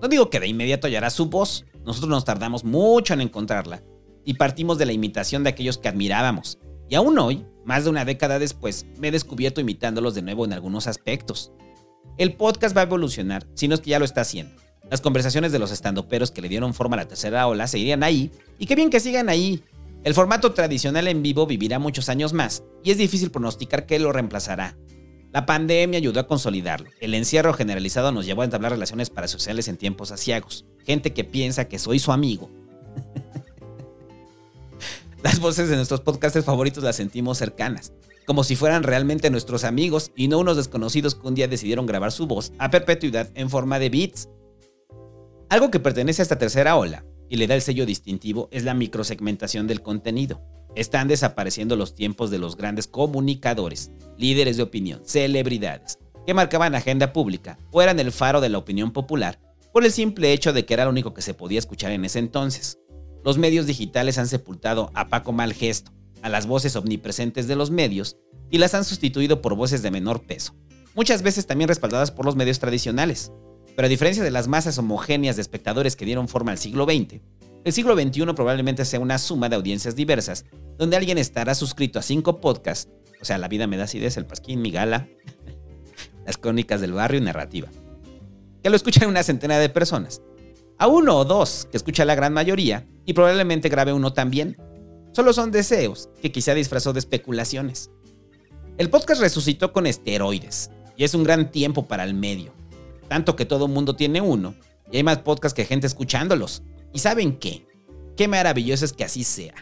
No 0.00 0.08
digo 0.08 0.30
que 0.30 0.40
de 0.40 0.48
inmediato 0.48 0.86
hallará 0.86 1.10
su 1.10 1.26
voz, 1.26 1.64
nosotros 1.84 2.10
nos 2.10 2.24
tardamos 2.24 2.64
mucho 2.64 3.14
en 3.14 3.20
encontrarla 3.20 3.82
y 4.24 4.34
partimos 4.34 4.78
de 4.78 4.86
la 4.86 4.92
imitación 4.92 5.44
de 5.44 5.50
aquellos 5.50 5.78
que 5.78 5.88
admirábamos. 5.88 6.58
Y 6.88 6.94
aún 6.94 7.18
hoy, 7.18 7.44
más 7.64 7.84
de 7.84 7.90
una 7.90 8.04
década 8.04 8.38
después, 8.38 8.86
me 8.98 9.08
he 9.08 9.12
descubierto 9.12 9.60
imitándolos 9.60 10.14
de 10.14 10.22
nuevo 10.22 10.44
en 10.44 10.52
algunos 10.52 10.86
aspectos. 10.86 11.52
El 12.18 12.34
podcast 12.34 12.76
va 12.76 12.82
a 12.82 12.84
evolucionar, 12.84 13.46
si 13.54 13.68
no 13.68 13.74
es 13.74 13.80
que 13.80 13.90
ya 13.90 13.98
lo 13.98 14.04
está 14.04 14.20
haciendo. 14.20 14.54
Las 14.90 15.00
conversaciones 15.00 15.50
de 15.50 15.58
los 15.58 15.72
estandoperos 15.72 16.30
que 16.30 16.42
le 16.42 16.48
dieron 16.48 16.74
forma 16.74 16.94
a 16.94 17.00
la 17.00 17.08
tercera 17.08 17.46
ola 17.46 17.66
seguirían 17.66 18.02
ahí, 18.02 18.30
y 18.58 18.66
qué 18.66 18.76
bien 18.76 18.90
que 18.90 19.00
sigan 19.00 19.28
ahí. 19.28 19.62
El 20.06 20.14
formato 20.14 20.52
tradicional 20.52 21.08
en 21.08 21.20
vivo 21.20 21.48
vivirá 21.48 21.80
muchos 21.80 22.08
años 22.08 22.32
más, 22.32 22.62
y 22.84 22.92
es 22.92 22.96
difícil 22.96 23.32
pronosticar 23.32 23.86
qué 23.86 23.98
lo 23.98 24.12
reemplazará. 24.12 24.78
La 25.32 25.46
pandemia 25.46 25.98
ayudó 25.98 26.20
a 26.20 26.28
consolidarlo. 26.28 26.90
El 27.00 27.12
encierro 27.12 27.52
generalizado 27.54 28.12
nos 28.12 28.24
llevó 28.24 28.42
a 28.42 28.44
entablar 28.44 28.70
relaciones 28.70 29.10
parasociales 29.10 29.66
en 29.66 29.76
tiempos 29.76 30.12
asiagos. 30.12 30.64
Gente 30.84 31.12
que 31.12 31.24
piensa 31.24 31.64
que 31.64 31.80
soy 31.80 31.98
su 31.98 32.12
amigo. 32.12 32.48
Las 35.24 35.40
voces 35.40 35.68
de 35.68 35.74
nuestros 35.74 36.02
podcasters 36.02 36.44
favoritos 36.44 36.84
las 36.84 36.94
sentimos 36.94 37.38
cercanas, 37.38 37.92
como 38.26 38.44
si 38.44 38.54
fueran 38.54 38.84
realmente 38.84 39.28
nuestros 39.28 39.64
amigos 39.64 40.12
y 40.14 40.28
no 40.28 40.38
unos 40.38 40.56
desconocidos 40.56 41.16
que 41.16 41.26
un 41.26 41.34
día 41.34 41.48
decidieron 41.48 41.84
grabar 41.84 42.12
su 42.12 42.28
voz 42.28 42.52
a 42.58 42.70
perpetuidad 42.70 43.28
en 43.34 43.50
forma 43.50 43.80
de 43.80 43.90
beats. 43.90 44.28
Algo 45.48 45.72
que 45.72 45.80
pertenece 45.80 46.22
a 46.22 46.24
esta 46.24 46.38
tercera 46.38 46.76
ola 46.76 47.04
y 47.28 47.36
le 47.36 47.46
da 47.46 47.54
el 47.54 47.62
sello 47.62 47.86
distintivo 47.86 48.48
es 48.50 48.64
la 48.64 48.74
microsegmentación 48.74 49.66
del 49.66 49.82
contenido. 49.82 50.42
Están 50.74 51.08
desapareciendo 51.08 51.76
los 51.76 51.94
tiempos 51.94 52.30
de 52.30 52.38
los 52.38 52.56
grandes 52.56 52.86
comunicadores, 52.86 53.90
líderes 54.18 54.56
de 54.56 54.62
opinión, 54.62 55.00
celebridades, 55.04 55.98
que 56.26 56.34
marcaban 56.34 56.74
agenda 56.74 57.12
pública 57.12 57.58
o 57.72 57.82
eran 57.82 57.98
el 58.00 58.12
faro 58.12 58.40
de 58.40 58.48
la 58.48 58.58
opinión 58.58 58.92
popular 58.92 59.40
por 59.72 59.84
el 59.84 59.92
simple 59.92 60.32
hecho 60.32 60.52
de 60.52 60.64
que 60.64 60.74
era 60.74 60.84
lo 60.84 60.90
único 60.90 61.14
que 61.14 61.22
se 61.22 61.34
podía 61.34 61.58
escuchar 61.58 61.92
en 61.92 62.04
ese 62.04 62.18
entonces. 62.18 62.78
Los 63.24 63.38
medios 63.38 63.66
digitales 63.66 64.18
han 64.18 64.28
sepultado 64.28 64.90
a 64.94 65.08
Paco 65.08 65.32
Malgesto, 65.32 65.92
a 66.22 66.28
las 66.28 66.46
voces 66.46 66.76
omnipresentes 66.76 67.46
de 67.46 67.56
los 67.56 67.70
medios, 67.70 68.16
y 68.50 68.58
las 68.58 68.74
han 68.74 68.84
sustituido 68.84 69.42
por 69.42 69.54
voces 69.54 69.82
de 69.82 69.90
menor 69.90 70.22
peso, 70.26 70.54
muchas 70.94 71.22
veces 71.22 71.46
también 71.46 71.68
respaldadas 71.68 72.10
por 72.10 72.24
los 72.24 72.36
medios 72.36 72.58
tradicionales. 72.58 73.32
Pero 73.76 73.86
a 73.86 73.88
diferencia 73.90 74.24
de 74.24 74.30
las 74.30 74.48
masas 74.48 74.78
homogéneas 74.78 75.36
de 75.36 75.42
espectadores 75.42 75.94
que 75.94 76.06
dieron 76.06 76.28
forma 76.28 76.50
al 76.50 76.58
siglo 76.58 76.84
XX, 76.84 77.20
el 77.64 77.72
siglo 77.72 77.94
XXI 77.94 78.24
probablemente 78.34 78.84
sea 78.84 79.00
una 79.00 79.18
suma 79.18 79.48
de 79.48 79.56
audiencias 79.56 79.94
diversas, 79.94 80.46
donde 80.78 80.96
alguien 80.96 81.18
estará 81.18 81.54
suscrito 81.54 81.98
a 81.98 82.02
cinco 82.02 82.40
podcasts, 82.40 82.90
o 83.20 83.24
sea, 83.24 83.38
La 83.38 83.48
vida 83.48 83.66
me 83.66 83.76
da 83.76 83.86
El 83.92 84.26
Pasquín, 84.26 84.62
Mi 84.62 84.70
Gala, 84.70 85.08
Las 86.26 86.38
Crónicas 86.38 86.80
del 86.80 86.92
Barrio 86.92 87.20
y 87.20 87.24
Narrativa, 87.24 87.68
que 88.62 88.70
lo 88.70 88.76
escuchan 88.76 89.08
una 89.08 89.22
centena 89.22 89.58
de 89.58 89.68
personas, 89.68 90.22
a 90.78 90.86
uno 90.86 91.16
o 91.16 91.24
dos 91.24 91.68
que 91.70 91.76
escucha 91.76 92.04
la 92.04 92.14
gran 92.14 92.32
mayoría 92.32 92.86
y 93.04 93.12
probablemente 93.12 93.68
grabe 93.68 93.92
uno 93.92 94.12
también. 94.12 94.56
Solo 95.12 95.32
son 95.32 95.50
deseos 95.50 96.10
que 96.20 96.32
quizá 96.32 96.54
disfrazó 96.54 96.92
de 96.92 96.98
especulaciones. 96.98 97.90
El 98.76 98.90
podcast 98.90 99.22
resucitó 99.22 99.72
con 99.72 99.86
esteroides 99.86 100.70
y 100.96 101.04
es 101.04 101.14
un 101.14 101.24
gran 101.24 101.50
tiempo 101.50 101.88
para 101.88 102.04
el 102.04 102.14
medio, 102.14 102.52
tanto 103.06 103.36
que 103.36 103.46
todo 103.46 103.68
mundo 103.68 103.96
tiene 103.96 104.20
uno 104.20 104.54
y 104.90 104.98
hay 104.98 105.02
más 105.02 105.18
podcasts 105.18 105.54
que 105.54 105.64
gente 105.64 105.86
escuchándolos. 105.86 106.62
¿Y 106.92 106.98
saben 106.98 107.38
qué? 107.38 107.66
Qué 108.16 108.28
maravilloso 108.28 108.84
es 108.84 108.92
que 108.92 109.04
así 109.04 109.24
sea. 109.24 109.54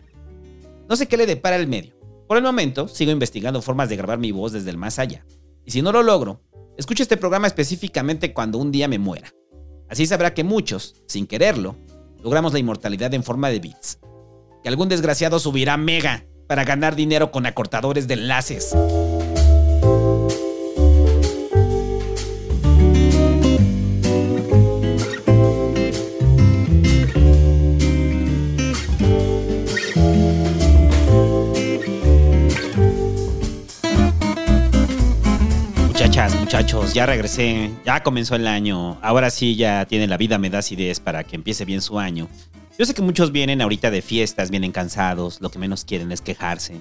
No 0.88 0.96
sé 0.96 1.06
qué 1.06 1.16
le 1.16 1.26
depara 1.26 1.56
el 1.56 1.66
medio. 1.66 1.94
Por 2.28 2.36
el 2.36 2.42
momento, 2.42 2.88
sigo 2.88 3.10
investigando 3.10 3.62
formas 3.62 3.88
de 3.88 3.96
grabar 3.96 4.18
mi 4.18 4.32
voz 4.32 4.52
desde 4.52 4.70
el 4.70 4.76
más 4.76 4.98
allá. 4.98 5.26
Y 5.64 5.70
si 5.70 5.82
no 5.82 5.92
lo 5.92 6.02
logro, 6.02 6.40
escucho 6.76 7.02
este 7.02 7.16
programa 7.16 7.46
específicamente 7.46 8.32
cuando 8.32 8.58
un 8.58 8.70
día 8.70 8.88
me 8.88 8.98
muera. 8.98 9.32
Así 9.88 10.06
sabrá 10.06 10.34
que 10.34 10.44
muchos, 10.44 11.02
sin 11.06 11.26
quererlo, 11.26 11.76
logramos 12.22 12.52
la 12.52 12.58
inmortalidad 12.58 13.12
en 13.14 13.22
forma 13.22 13.50
de 13.50 13.60
bits. 13.60 13.98
Que 14.62 14.68
algún 14.68 14.88
desgraciado 14.88 15.38
subirá 15.38 15.76
mega 15.76 16.26
para 16.46 16.64
ganar 16.64 16.96
dinero 16.96 17.30
con 17.30 17.46
acortadores 17.46 18.06
de 18.08 18.14
enlaces. 18.14 18.74
Muchachos, 36.40 36.92
ya 36.92 37.06
regresé, 37.06 37.70
ya 37.84 38.02
comenzó 38.02 38.34
el 38.34 38.48
año, 38.48 38.98
ahora 39.00 39.30
sí 39.30 39.54
ya 39.54 39.86
tiene 39.86 40.08
la 40.08 40.16
vida, 40.16 40.38
me 40.38 40.50
das 40.50 40.72
ideas 40.72 40.98
para 40.98 41.22
que 41.22 41.36
empiece 41.36 41.64
bien 41.64 41.80
su 41.80 41.98
año. 41.98 42.28
Yo 42.76 42.84
sé 42.84 42.94
que 42.94 43.02
muchos 43.02 43.30
vienen 43.30 43.62
ahorita 43.62 43.90
de 43.92 44.02
fiestas, 44.02 44.50
vienen 44.50 44.72
cansados, 44.72 45.40
lo 45.40 45.50
que 45.50 45.60
menos 45.60 45.84
quieren 45.84 46.10
es 46.10 46.20
quejarse. 46.20 46.74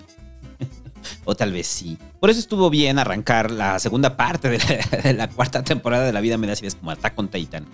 o 1.25 1.35
tal 1.35 1.51
vez 1.51 1.67
sí. 1.67 1.97
Por 2.19 2.31
eso 2.31 2.39
estuvo 2.39 2.71
bien 2.71 2.97
arrancar 2.97 3.51
la 3.51 3.77
segunda 3.77 4.17
parte 4.17 4.49
de 4.49 5.13
la, 5.13 5.29
cuarta 5.29 5.63
temporada 5.63 6.05
de 6.05 6.13
La 6.13 6.21
vida 6.21 6.37
me 6.37 6.47
das 6.47 6.61
ideas 6.61 6.75
como 6.75 6.91
Attack 6.91 7.17
on 7.17 7.27
Titan. 7.27 7.65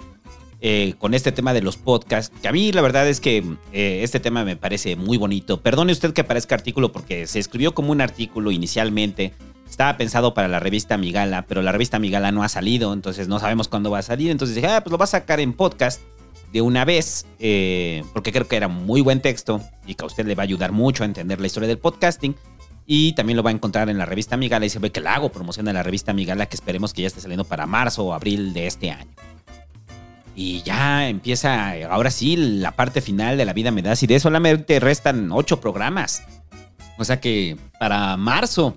Eh, 0.61 0.95
con 0.97 1.13
este 1.13 1.31
tema 1.31 1.53
de 1.53 1.61
los 1.61 1.77
podcasts, 1.77 2.37
que 2.41 2.49
a 2.49 2.51
mí 2.51 2.73
la 2.73 2.81
verdad 2.81 3.07
es 3.07 3.21
que 3.21 3.37
eh, 3.71 4.01
este 4.03 4.19
tema 4.19 4.43
me 4.43 4.57
parece 4.57 4.97
muy 4.97 5.17
bonito. 5.17 5.61
Perdone 5.61 5.93
usted 5.93 6.11
que 6.11 6.21
aparezca 6.21 6.55
artículo 6.55 6.91
porque 6.91 7.27
se 7.27 7.39
escribió 7.39 7.73
como 7.73 7.93
un 7.93 8.01
artículo 8.01 8.51
inicialmente, 8.51 9.33
estaba 9.79 9.97
pensado 9.97 10.33
para 10.33 10.49
la 10.49 10.59
revista 10.59 10.97
Migala, 10.97 11.45
pero 11.47 11.61
la 11.61 11.71
revista 11.71 11.99
Migala 11.99 12.33
no 12.33 12.43
ha 12.43 12.49
salido, 12.49 12.91
entonces 12.91 13.29
no 13.29 13.39
sabemos 13.39 13.69
cuándo 13.69 13.89
va 13.89 13.99
a 13.99 14.01
salir. 14.01 14.29
Entonces 14.29 14.53
dije, 14.53 14.67
ah, 14.67 14.83
pues 14.83 14.91
lo 14.91 14.97
va 14.97 15.05
a 15.05 15.07
sacar 15.07 15.39
en 15.39 15.53
podcast 15.53 16.01
de 16.51 16.61
una 16.61 16.83
vez, 16.83 17.25
eh, 17.39 18.03
porque 18.11 18.33
creo 18.33 18.45
que 18.45 18.57
era 18.57 18.67
muy 18.67 18.99
buen 18.99 19.21
texto 19.21 19.61
y 19.87 19.95
que 19.95 20.03
a 20.03 20.07
usted 20.07 20.25
le 20.27 20.35
va 20.35 20.43
a 20.43 20.47
ayudar 20.47 20.73
mucho 20.73 21.03
a 21.03 21.05
entender 21.05 21.39
la 21.39 21.47
historia 21.47 21.69
del 21.69 21.77
podcasting. 21.77 22.35
Y 22.85 23.13
también 23.13 23.37
lo 23.37 23.43
va 23.43 23.51
a 23.51 23.53
encontrar 23.53 23.89
en 23.89 23.97
la 23.97 24.05
revista 24.05 24.35
Migala 24.35 24.65
y 24.65 24.69
se 24.69 24.79
ve 24.79 24.91
que 24.91 24.99
la 24.99 25.15
hago 25.15 25.31
promoción 25.31 25.65
de 25.65 25.71
la 25.71 25.81
revista 25.81 26.11
Migala 26.11 26.47
que 26.47 26.57
esperemos 26.57 26.91
que 26.91 27.03
ya 27.03 27.07
esté 27.07 27.21
saliendo 27.21 27.45
para 27.45 27.65
marzo 27.65 28.03
o 28.03 28.13
abril 28.13 28.51
de 28.51 28.67
este 28.67 28.91
año. 28.91 29.11
Y 30.35 30.61
ya 30.63 31.07
empieza, 31.07 31.71
ahora 31.89 32.11
sí, 32.11 32.35
la 32.35 32.73
parte 32.73 32.99
final 32.99 33.37
de 33.37 33.45
la 33.45 33.53
vida 33.53 33.71
me 33.71 33.81
da. 33.81 33.93
Y 33.97 34.07
de 34.07 34.19
solamente 34.19 34.81
restan 34.81 35.31
ocho 35.31 35.61
programas. 35.61 36.23
O 36.97 37.05
sea 37.05 37.21
que 37.21 37.55
para 37.79 38.17
marzo 38.17 38.75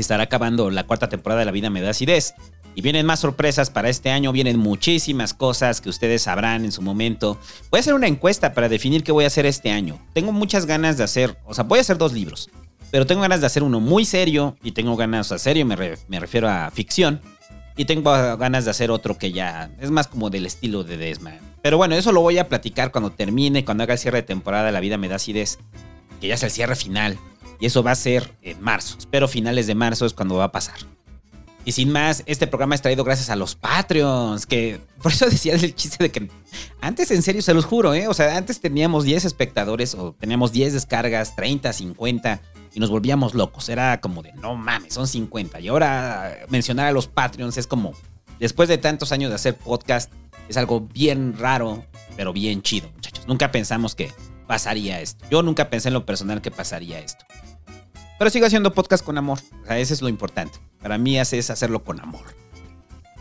estará 0.00 0.24
acabando 0.24 0.70
la 0.70 0.84
cuarta 0.84 1.08
temporada 1.08 1.40
de 1.40 1.46
La 1.46 1.52
Vida 1.52 1.70
Me 1.70 1.80
da 1.80 1.90
acidez. 1.90 2.34
Y 2.74 2.82
vienen 2.82 3.06
más 3.06 3.20
sorpresas 3.20 3.70
para 3.70 3.88
este 3.88 4.10
año, 4.10 4.32
vienen 4.32 4.58
muchísimas 4.58 5.32
cosas 5.32 5.80
que 5.80 5.88
ustedes 5.88 6.22
sabrán 6.22 6.66
en 6.66 6.72
su 6.72 6.82
momento. 6.82 7.38
Voy 7.70 7.78
a 7.78 7.80
hacer 7.80 7.94
una 7.94 8.06
encuesta 8.06 8.52
para 8.52 8.68
definir 8.68 9.02
qué 9.02 9.12
voy 9.12 9.24
a 9.24 9.28
hacer 9.28 9.46
este 9.46 9.70
año. 9.70 9.98
Tengo 10.12 10.30
muchas 10.30 10.66
ganas 10.66 10.98
de 10.98 11.04
hacer, 11.04 11.38
o 11.46 11.54
sea, 11.54 11.64
voy 11.64 11.78
a 11.78 11.80
hacer 11.80 11.96
dos 11.96 12.12
libros, 12.12 12.50
pero 12.90 13.06
tengo 13.06 13.22
ganas 13.22 13.40
de 13.40 13.46
hacer 13.46 13.62
uno 13.62 13.80
muy 13.80 14.04
serio 14.04 14.56
y 14.62 14.72
tengo 14.72 14.94
ganas, 14.94 15.26
o 15.26 15.28
sea, 15.30 15.38
serio 15.38 15.64
me, 15.64 15.76
me 16.06 16.20
refiero 16.20 16.50
a 16.50 16.70
ficción. 16.70 17.22
Y 17.78 17.84
tengo 17.84 18.10
ganas 18.36 18.64
de 18.64 18.70
hacer 18.70 18.90
otro 18.90 19.18
que 19.18 19.32
ya 19.32 19.70
es 19.80 19.90
más 19.90 20.06
como 20.06 20.30
del 20.30 20.46
estilo 20.46 20.82
de 20.82 20.96
Desma. 20.96 21.34
Pero 21.60 21.76
bueno, 21.76 21.94
eso 21.94 22.12
lo 22.12 22.22
voy 22.22 22.38
a 22.38 22.48
platicar 22.48 22.90
cuando 22.90 23.10
termine, 23.10 23.64
cuando 23.64 23.82
haga 23.84 23.94
el 23.94 23.98
cierre 23.98 24.18
de 24.18 24.22
temporada 24.22 24.70
La 24.70 24.80
Vida 24.80 24.96
Me 24.96 25.08
da 25.08 25.16
acidez, 25.16 25.58
que 26.20 26.28
ya 26.28 26.34
es 26.34 26.42
el 26.42 26.50
cierre 26.50 26.76
final. 26.76 27.18
Y 27.60 27.66
eso 27.66 27.82
va 27.82 27.92
a 27.92 27.96
ser 27.96 28.32
en 28.42 28.60
marzo. 28.62 28.96
Espero 28.98 29.28
finales 29.28 29.66
de 29.66 29.74
marzo 29.74 30.06
es 30.06 30.12
cuando 30.12 30.36
va 30.36 30.44
a 30.44 30.52
pasar. 30.52 30.76
Y 31.66 31.72
sin 31.72 31.90
más, 31.90 32.22
este 32.26 32.46
programa 32.46 32.76
es 32.76 32.82
traído 32.82 33.02
gracias 33.02 33.28
a 33.28 33.34
los 33.34 33.56
Patreons, 33.56 34.46
que 34.46 34.78
por 35.02 35.10
eso 35.10 35.28
decía 35.28 35.54
el 35.54 35.74
chiste 35.74 36.04
de 36.04 36.12
que 36.12 36.30
antes, 36.80 37.10
en 37.10 37.22
serio, 37.22 37.42
se 37.42 37.54
los 37.54 37.64
juro, 37.64 37.92
¿eh? 37.92 38.06
O 38.06 38.14
sea, 38.14 38.36
antes 38.36 38.60
teníamos 38.60 39.02
10 39.02 39.24
espectadores 39.24 39.96
o 39.96 40.12
teníamos 40.12 40.52
10 40.52 40.74
descargas, 40.74 41.34
30, 41.34 41.72
50, 41.72 42.40
y 42.72 42.78
nos 42.78 42.88
volvíamos 42.88 43.34
locos. 43.34 43.68
Era 43.68 44.00
como 44.00 44.22
de, 44.22 44.32
no 44.34 44.54
mames, 44.54 44.94
son 44.94 45.08
50. 45.08 45.58
Y 45.58 45.66
ahora 45.66 46.38
mencionar 46.48 46.86
a 46.86 46.92
los 46.92 47.08
Patreons 47.08 47.56
es 47.56 47.66
como, 47.66 47.94
después 48.38 48.68
de 48.68 48.78
tantos 48.78 49.10
años 49.10 49.30
de 49.30 49.34
hacer 49.34 49.56
podcast, 49.56 50.12
es 50.48 50.56
algo 50.56 50.82
bien 50.82 51.36
raro, 51.36 51.84
pero 52.16 52.32
bien 52.32 52.62
chido, 52.62 52.88
muchachos. 52.94 53.26
Nunca 53.26 53.50
pensamos 53.50 53.96
que 53.96 54.12
pasaría 54.46 55.00
esto. 55.00 55.24
Yo 55.32 55.42
nunca 55.42 55.68
pensé 55.68 55.88
en 55.88 55.94
lo 55.94 56.06
personal 56.06 56.40
que 56.42 56.52
pasaría 56.52 57.00
esto. 57.00 57.24
Pero 58.18 58.30
sigo 58.30 58.46
haciendo 58.46 58.72
podcast 58.72 59.04
con 59.04 59.18
amor. 59.18 59.38
O 59.62 59.66
sea, 59.66 59.78
ese 59.78 59.94
es 59.94 60.02
lo 60.02 60.08
importante. 60.08 60.58
Para 60.80 60.98
mí 60.98 61.18
es 61.18 61.50
hacerlo 61.50 61.84
con 61.84 62.00
amor. 62.00 62.46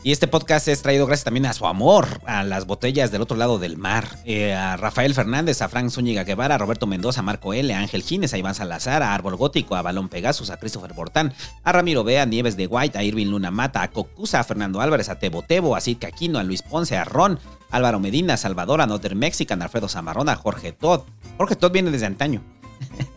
Y 0.06 0.12
este 0.12 0.28
podcast 0.28 0.68
es 0.68 0.84
traído 0.84 1.08
gracias 1.08 1.24
también 1.24 1.48
a 1.48 1.54
su 1.54 1.66
amor, 1.66 2.06
a 2.28 2.44
las 2.44 2.68
botellas 2.68 3.12
del 3.12 3.24
otro 3.24 3.36
lado 3.36 3.58
del 3.58 3.76
mar, 3.76 4.20
eh, 4.24 4.54
a 4.54 4.78
Rafael 4.78 5.16
Fernández, 5.16 5.64
a 5.64 5.68
Frank 5.68 5.90
Zúñiga 5.90 6.24
Guevara, 6.24 6.54
a 6.54 6.58
Roberto 6.60 6.86
Mendoza, 6.86 7.22
a 7.22 7.24
Marco 7.24 7.56
L., 7.56 7.74
a 7.74 7.80
Ángel 7.80 8.04
Gines, 8.04 8.32
a 8.32 8.38
Iván 8.38 8.54
Salazar, 8.54 9.02
a 9.02 9.16
Árbol 9.16 9.36
Gótico, 9.36 9.76
a 9.76 9.82
Balón 9.82 10.08
Pegasus, 10.08 10.52
a 10.52 10.58
Christopher 10.58 10.94
Bortán, 10.94 11.34
a 11.64 11.72
Ramiro 11.72 12.04
Bea, 12.04 12.22
a 12.22 12.26
Nieves 12.28 12.56
de 12.56 12.68
White, 12.68 13.00
a 13.00 13.04
Irving 13.04 13.32
Luna 13.32 13.50
Mata, 13.50 13.82
a 13.82 13.90
Cocusa, 13.90 14.40
a 14.40 14.44
Fernando 14.44 14.80
Álvarez, 14.80 15.10
a 15.10 15.18
Tebo 15.18 15.42
Tebo, 15.42 15.76
a 15.76 15.82
Circa 15.82 16.10
Aquino, 16.10 16.38
a 16.38 16.44
Luis 16.44 16.62
Ponce, 16.62 16.96
a 16.98 17.04
Ron, 17.04 17.40
Álvaro 17.72 18.00
Medina, 18.00 18.36
a 18.36 18.38
Salvador, 18.38 18.82
a 18.82 18.86
Noter 18.86 19.16
Mexican, 19.16 19.64
a 19.64 19.66
Alfredo 19.66 19.90
Zamarrón, 19.90 20.30
a 20.30 20.36
Jorge 20.36 20.72
Todd. 20.72 21.02
Jorge 21.38 21.56
Todd 21.56 21.72
viene 21.72 21.90
desde 21.90 22.06
antaño. 22.06 22.44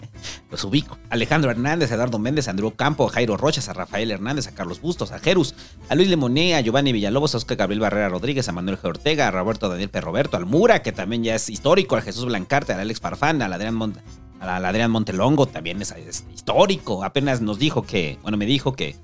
Los 0.50 0.64
ubico. 0.64 0.98
Alejandro 1.11 1.50
Hernández, 1.50 1.90
Eduardo 1.90 2.18
Méndez, 2.18 2.48
Andrew 2.48 2.74
Campo, 2.74 3.09
Jairo 3.09 3.37
Rochas, 3.37 3.68
a 3.68 3.72
Rafael 3.72 4.11
Hernández, 4.11 4.46
a 4.46 4.54
Carlos 4.54 4.81
Bustos, 4.81 5.12
a 5.12 5.18
Jerus, 5.18 5.54
a 5.88 5.94
Luis 5.94 6.09
Lemoné, 6.09 6.54
a 6.54 6.61
Giovanni 6.61 6.92
Villalobos, 6.92 7.35
a 7.35 7.38
Oscar 7.38 7.57
Gabriel 7.57 7.81
Barrera 7.81 8.09
Rodríguez, 8.09 8.48
a 8.48 8.52
Manuel 8.52 8.78
G. 8.78 8.88
Ortega, 8.88 9.28
a 9.28 9.31
Roberto 9.31 9.68
Daniel 9.68 9.90
P. 9.90 10.00
Roberto, 10.00 10.37
al 10.37 10.46
Mura, 10.46 10.83
que 10.83 10.92
también 10.92 11.24
ya 11.24 11.35
es 11.35 11.48
histórico, 11.50 11.96
a 11.96 12.02
Jesús 12.02 12.26
Blancarte, 12.26 12.72
a 12.72 12.81
Alex 12.81 13.00
Farfán, 13.00 13.42
al 13.42 13.52
Adrián, 13.52 13.94
Adrián 14.40 14.90
Montelongo, 14.90 15.46
también 15.46 15.83
es, 15.83 15.94
histórico. 16.35 17.04
Apenas 17.04 17.40
nos 17.40 17.59
dijo 17.59 17.83
que, 17.83 18.18
bueno, 18.22 18.37
me 18.37 18.46
dijo 18.46 18.74
que 18.74 18.96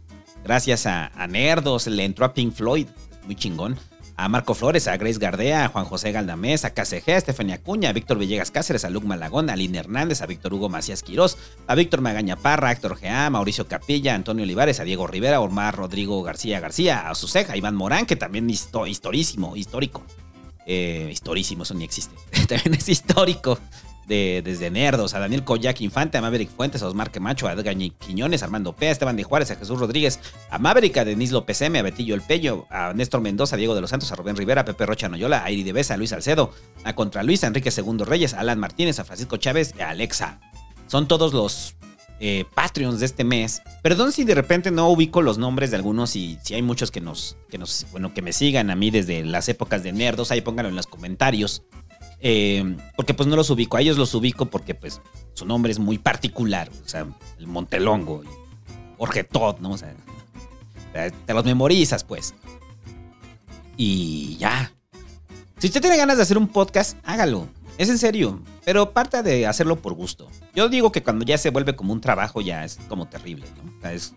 Gracias 0.45 0.85
a, 0.85 1.07
a 1.07 1.27
Nerdos, 1.27 1.87
le 1.87 2.05
entró 2.05 2.27
a 2.27 2.35
Pink 2.35 2.53
Floyd, 2.53 2.87
muy 3.25 3.35
chingón. 3.35 3.79
A 4.17 4.29
Marco 4.29 4.55
Flores, 4.55 4.87
a 4.87 4.97
Grace 4.97 5.19
Gardea, 5.19 5.65
a 5.65 5.69
Juan 5.69 5.85
José 5.85 6.13
Galdamés, 6.13 6.65
a 6.65 6.73
KCG, 6.73 7.11
a 7.11 7.17
Estefania 7.17 7.57
Acuña, 7.57 7.91
a 7.91 7.93
Víctor 7.93 8.19
Villegas 8.19 8.53
Cáceres, 8.53 8.85
a 8.85 8.91
Luc 8.91 9.05
Malagón, 9.05 9.51
a 9.51 9.57
Lina 9.57 9.81
Hernández, 9.81 10.23
a 10.23 10.27
Víctor 10.27 10.55
Hugo 10.55 10.69
Macías 10.69 11.03
Quirós, 11.03 11.37
a 11.67 11.75
Víctor 11.75 12.01
Magaña 12.01 12.37
Parra, 12.37 12.69
a 12.69 12.73
Héctor 12.73 12.97
Gea, 12.97 13.27
a 13.27 13.31
Mauricio 13.31 13.67
Capilla, 13.67 14.13
a 14.13 14.15
Antonio 14.15 14.45
Olivares, 14.45 14.79
a 14.79 14.85
Diego 14.85 15.07
Rivera, 15.07 15.39
a 15.39 15.41
Omar 15.41 15.77
Rodrigo 15.77 16.23
García 16.23 16.61
García, 16.61 17.09
a 17.11 17.15
Suceja, 17.15 17.55
a 17.55 17.57
Iván 17.57 17.75
Morán, 17.75 18.07
que 18.07 18.17
también 18.17 18.49
es 18.51 18.69
historísimo, 18.87 19.57
histórico. 19.57 20.05
Eh, 20.67 21.09
historísimo, 21.11 21.65
eso 21.65 21.75
ni 21.75 21.85
existe. 21.85 22.15
también 22.49 22.75
es 22.75 22.89
histórico 22.89 23.59
de, 24.07 24.43
desde 24.45 24.71
Nerdos, 24.71 25.15
a 25.15 25.19
Daniel 25.19 25.45
Koyak 25.45 25.81
Infante, 25.81 26.19
a 26.19 26.23
Maverick 26.23 26.51
Fuentes, 26.51 26.83
a 26.83 26.87
Osmar 26.87 27.11
Quemacho, 27.11 27.49
a 27.49 27.53
Edgar 27.53 27.77
Quiñones, 27.77 28.43
a 28.43 28.47
Armando 28.47 28.75
P, 28.75 28.89
a 28.89 28.91
Esteban 28.91 29.17
de 29.17 29.25
Juárez, 29.25 29.51
a 29.51 29.57
Jesús 29.57 29.79
Rodríguez, 29.79 30.21
a 30.51 30.59
Maverick, 30.59 30.97
a 30.99 31.05
Denis 31.05 31.33
López 31.33 31.61
M, 31.63 31.79
a 31.79 31.83
Betillo 31.83 32.15
El 32.15 32.23
Pello, 32.23 32.67
a 32.71 32.93
Néstor 32.95 33.21
Mendoza, 33.21 33.57
a 33.57 33.59
Diego 33.59 33.75
de 33.75 33.81
los 33.81 33.91
Santos, 33.91 34.11
a 34.13 34.17
Rubén 34.17 34.37
Rivera, 34.37 34.63
a 34.63 34.65
Pepe 34.65 34.87
Rocha 34.87 35.09
Noyola, 35.09 35.45
a 35.45 35.51
Iri 35.51 35.63
de 35.63 35.73
Besa, 35.73 35.95
a 35.95 35.97
Luis 35.97 36.13
Alcedo, 36.13 36.53
a 36.85 36.95
Contra 36.95 37.23
Luis, 37.23 37.45
a 37.45 37.49
Enrique 37.49 37.71
Segundo 37.71 38.05
Reyes, 38.05 38.35
a 38.35 38.41
Alan 38.41 38.59
Martínez, 38.59 38.99
a 38.99 39.05
Francisco 39.05 39.37
Chávez 39.37 39.75
a 39.81 39.91
Alexa. 39.91 40.41
Son 40.87 41.09
todos 41.09 41.33
los 41.33 41.77
eh, 42.21 42.45
Patreons 42.55 43.01
de 43.01 43.07
este 43.07 43.25
mes. 43.25 43.63
Perdón 43.83 44.13
si 44.13 44.25
de 44.25 44.35
repente 44.35 44.71
no 44.71 44.89
ubico 44.89 45.21
los 45.21 45.37
nombres 45.39 45.71
de 45.71 45.77
algunos 45.77 46.15
y 46.17 46.39
si 46.43 46.55
hay 46.55 46.63
muchos 46.63 46.91
que 46.91 47.01
nos, 47.01 47.37
que 47.51 47.59
nos, 47.59 47.87
bueno, 47.91 48.15
que 48.15 48.23
me 48.23 48.33
sigan 48.33 48.71
a 48.71 48.77
mí 48.77 48.91
desde 48.91 49.25
las 49.25 49.49
épocas 49.49 49.83
de 49.83 49.93
Nerdos, 49.93 50.31
ahí 50.31 50.41
pónganlo 50.41 50.71
en 50.71 50.77
los 50.77 50.87
comentarios. 50.87 51.65
Eh, 52.21 52.77
porque 52.97 53.15
pues 53.15 53.29
no 53.29 53.37
los 53.37 53.51
ubico. 53.51 53.77
A 53.77 53.81
ellos 53.81 53.99
los 53.99 54.15
ubico 54.15 54.47
porque 54.47 54.75
pues 54.75 55.01
su 55.35 55.47
nombre 55.47 55.73
es 55.73 55.79
muy 55.79 55.99
particular. 55.99 56.71
O 56.85 56.89
sea, 56.89 57.07
el 57.39 57.47
Montelongo, 57.47 58.23
Jorge 58.99 59.25
Todd, 59.25 59.59
¿no? 59.61 59.73
O 59.73 59.79
sea, 59.79 59.95
te 60.93 61.35
los 61.35 61.45
memorizas 61.45 62.05
pues. 62.05 62.35
Y 63.77 64.37
ya. 64.39 64.73
Si 65.59 65.67
usted 65.67 65.81
tiene 65.81 65.97
ganas 65.97 66.17
de 66.17 66.23
hacer 66.23 66.39
un 66.39 66.49
podcast, 66.49 66.97
hágalo. 67.05 67.49
Es 67.79 67.89
en 67.89 67.99
serio. 67.99 68.41
Pero 68.65 68.93
parta 68.93 69.23
de 69.23 69.47
hacerlo 69.47 69.77
por 69.77 69.95
gusto. 69.95 70.29
Yo 70.55 70.69
digo 70.69 70.93
que 70.93 71.03
cuando 71.03 71.25
ya 71.25 71.39
se 71.39 71.51
vuelve 71.51 71.77
como 71.77 71.93
un 71.93 72.01
trabajo 72.01 72.41
ya 72.41 72.65
es 72.65 72.79
como 72.89 73.07
terrible. 73.07 73.47
O 73.79 73.81
sea, 73.81 73.93
es 73.93 74.15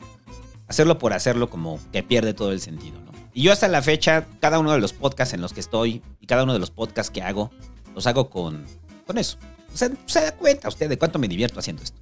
hacerlo 0.67 0.97
por 0.97 1.13
hacerlo 1.13 1.49
como 1.49 1.79
que 1.91 2.03
pierde 2.03 2.33
todo 2.33 2.51
el 2.51 2.61
sentido, 2.61 2.99
¿no? 3.01 3.11
Y 3.33 3.43
yo 3.43 3.51
hasta 3.51 3.67
la 3.67 3.81
fecha, 3.81 4.25
cada 4.39 4.57
uno 4.57 4.71
de 4.71 4.79
los 4.79 4.93
podcasts 4.93 5.33
en 5.33 5.41
los 5.41 5.53
que 5.53 5.59
estoy 5.59 6.01
y 6.19 6.25
cada 6.25 6.43
uno 6.43 6.53
de 6.53 6.59
los 6.59 6.71
podcasts 6.71 7.11
que 7.11 7.21
hago, 7.21 7.51
los 7.97 8.05
hago 8.05 8.29
con, 8.29 8.63
con 9.07 9.17
eso. 9.17 9.39
O 9.73 9.75
sea, 9.75 9.89
se 10.05 10.21
da 10.21 10.31
cuenta 10.31 10.67
usted 10.67 10.87
de 10.87 10.99
cuánto 10.99 11.17
me 11.17 11.27
divierto 11.27 11.59
haciendo 11.59 11.81
esto. 11.81 11.99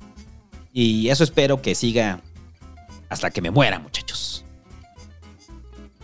Y 0.74 1.08
eso 1.08 1.24
espero 1.24 1.62
que 1.62 1.74
siga 1.74 2.22
hasta 3.08 3.32
que 3.32 3.42
me 3.42 3.50
muera, 3.50 3.80
muchachos. 3.80 4.44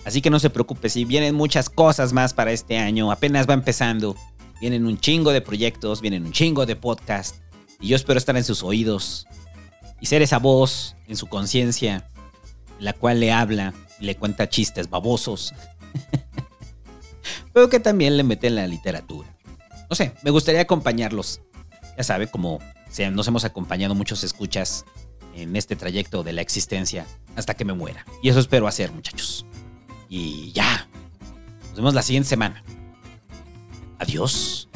Así 0.06 0.22
que 0.22 0.30
no 0.30 0.40
se 0.40 0.50
preocupe, 0.50 0.88
si 0.88 1.04
vienen 1.04 1.36
muchas 1.36 1.70
cosas 1.70 2.14
más 2.14 2.34
para 2.34 2.54
este 2.54 2.78
año, 2.78 3.12
apenas 3.12 3.50
va 3.50 3.54
empezando. 3.54 4.16
Vienen 4.62 4.86
un 4.86 4.98
chingo 4.98 5.34
de 5.34 5.42
proyectos, 5.42 6.00
vienen 6.00 6.26
un 6.26 6.32
chingo 6.32 6.66
de 6.66 6.78
podcasts. 6.78 7.42
Y 7.82 7.90
yo 7.90 7.98
espero 7.98 8.18
estar 8.18 8.38
en 8.38 8.46
sus 8.46 8.64
oídos 8.64 9.28
y 10.00 10.06
ser 10.06 10.22
esa 10.22 10.40
voz 10.40 10.96
en 11.10 11.18
su 11.18 11.28
conciencia, 11.28 12.10
la 12.80 12.94
cual 12.94 13.20
le 13.20 13.34
habla 13.34 13.74
y 14.00 14.06
le 14.06 14.16
cuenta 14.16 14.48
chistes 14.48 14.90
babosos. 14.90 15.54
Pero 17.54 17.68
que 17.68 17.82
también 17.82 18.16
le 18.16 18.24
mete 18.24 18.48
en 18.48 18.56
la 18.56 18.68
literatura 18.68 19.36
no 19.92 19.96
sé, 19.96 20.14
me 20.24 20.32
gustaría 20.32 20.62
acompañarlos. 20.62 21.42
Ya 21.98 22.04
sabe, 22.04 22.28
como 22.28 22.60
nos 23.12 23.28
hemos 23.28 23.44
acompañado 23.44 23.94
muchos 23.94 24.24
escuchas 24.24 24.86
en 25.36 25.54
este 25.58 25.76
trayecto 25.76 26.24
de 26.24 26.32
la 26.32 26.42
existencia 26.42 27.06
hasta 27.36 27.56
que 27.56 27.66
me 27.66 27.74
muera. 27.74 28.06
Y 28.24 28.30
eso 28.30 28.40
espero 28.40 28.68
hacer, 28.68 28.94
muchachos. 28.94 29.46
Y 30.08 30.54
ya. 30.54 30.88
Nos 31.72 31.76
vemos 31.76 31.94
la 31.94 32.04
siguiente 32.04 32.30
semana. 32.30 32.64
Adiós. 34.00 34.70